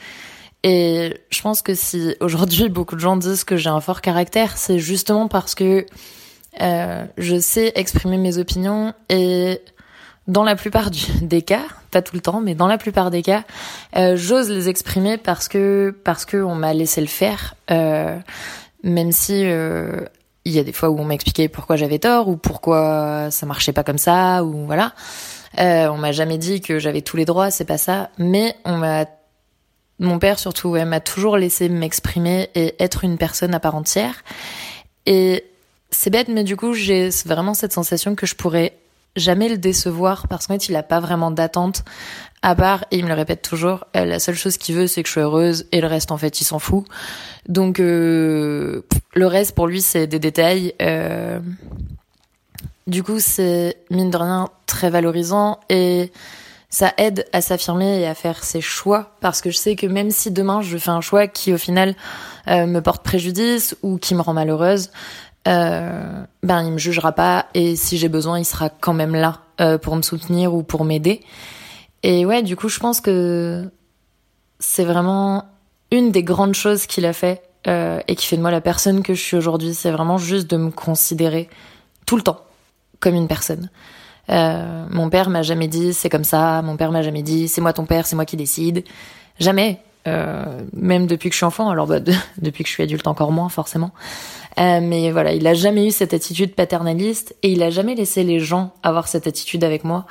[0.71, 4.59] Et je pense que si aujourd'hui beaucoup de gens disent que j'ai un fort caractère,
[4.59, 5.87] c'est justement parce que
[6.61, 9.63] euh, je sais exprimer mes opinions et
[10.27, 10.91] dans la plupart
[11.23, 13.45] des cas, pas tout le temps, mais dans la plupart des cas,
[13.97, 18.19] euh, j'ose les exprimer parce que parce que on m'a laissé le faire, euh,
[18.83, 20.01] même si euh,
[20.45, 23.47] il y a des fois où on m'a expliqué pourquoi j'avais tort ou pourquoi ça
[23.47, 24.93] marchait pas comme ça ou voilà.
[25.59, 28.77] Euh, on m'a jamais dit que j'avais tous les droits, c'est pas ça, mais on
[28.77, 29.07] m'a
[29.99, 34.23] mon père surtout m'a toujours laissé m'exprimer et être une personne à part entière.
[35.07, 35.45] Et
[35.91, 38.75] c'est bête, mais du coup, j'ai vraiment cette sensation que je pourrais
[39.17, 41.85] jamais le décevoir parce qu'en fait, il a pas vraiment d'attente
[42.43, 45.03] à part, et il me le répète toujours, euh, la seule chose qu'il veut, c'est
[45.03, 46.85] que je sois heureuse et le reste, en fait, il s'en fout.
[47.49, 48.83] Donc, euh,
[49.15, 50.75] le reste, pour lui, c'est des détails.
[50.81, 51.41] Euh...
[52.87, 56.13] Du coup, c'est, mine de rien, très valorisant et
[56.71, 60.11] ça aide à s'affirmer et à faire ses choix parce que je sais que même
[60.11, 61.95] si demain je fais un choix qui au final
[62.49, 64.91] euh, me porte préjudice ou qui me rend malheureuse,
[65.47, 69.41] euh, ben il me jugera pas et si j'ai besoin il sera quand même là
[69.61, 71.23] euh, pour me soutenir ou pour m'aider.
[72.03, 73.71] Et ouais, du coup je pense que
[74.59, 75.47] c'est vraiment
[75.91, 79.03] une des grandes choses qu'il a fait euh, et qui fait de moi la personne
[79.03, 79.75] que je suis aujourd'hui.
[79.75, 81.49] C'est vraiment juste de me considérer
[82.07, 82.45] tout le temps
[83.01, 83.71] comme une personne.
[84.31, 86.63] Euh, mon père m'a jamais dit c'est comme ça.
[86.63, 88.85] Mon père m'a jamais dit c'est moi ton père, c'est moi qui décide.
[89.39, 89.81] Jamais.
[90.07, 91.71] Euh, même depuis que je suis enfant.
[91.71, 93.93] Alors bah, de, depuis que je suis adulte encore moins forcément.
[94.59, 98.25] Euh, mais voilà, il a jamais eu cette attitude paternaliste et il a jamais laissé
[98.25, 100.07] les gens avoir cette attitude avec moi.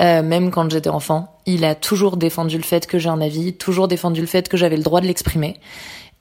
[0.00, 3.54] Euh, même quand j'étais enfant, il a toujours défendu le fait que j'ai un avis,
[3.54, 5.56] toujours défendu le fait que j'avais le droit de l'exprimer.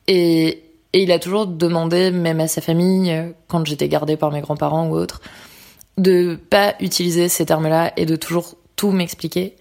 [0.07, 4.31] Et, et il a toujours demandé, même à sa famille, euh, quand j'étais gardée par
[4.31, 5.21] mes grands-parents ou autres,
[5.97, 9.55] de pas utiliser ces termes-là et de toujours tout m'expliquer.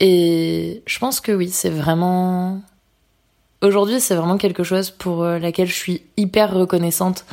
[0.00, 2.60] Et je pense que oui, c'est vraiment
[3.62, 7.24] aujourd'hui, c'est vraiment quelque chose pour euh, laquelle je suis hyper reconnaissante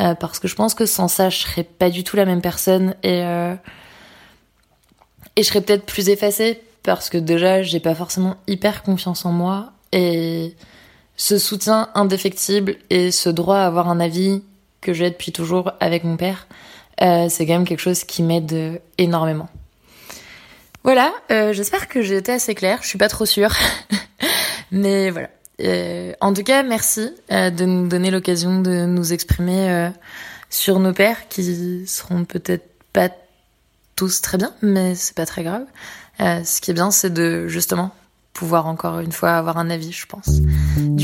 [0.00, 2.40] euh, parce que je pense que sans ça, je serais pas du tout la même
[2.40, 3.54] personne et euh,
[5.36, 9.32] et je serais peut-être plus effacée parce que déjà, j'ai pas forcément hyper confiance en
[9.32, 10.54] moi et
[11.16, 14.42] ce soutien indéfectible et ce droit à avoir un avis
[14.80, 16.46] que j'ai depuis toujours avec mon père,
[17.02, 19.48] euh, c'est quand même quelque chose qui m'aide énormément.
[20.84, 23.52] Voilà, euh, j'espère que j'ai été assez claire, je suis pas trop sûre.
[24.70, 25.30] Mais voilà.
[25.60, 29.90] Euh, en tout cas, merci euh, de nous donner l'occasion de nous exprimer euh,
[30.50, 33.08] sur nos pères qui seront peut-être pas
[33.96, 35.64] tous très bien, mais c'est pas très grave.
[36.20, 37.92] Euh, ce qui est bien, c'est de justement
[38.34, 40.28] pouvoir encore une fois avoir un avis, je pense.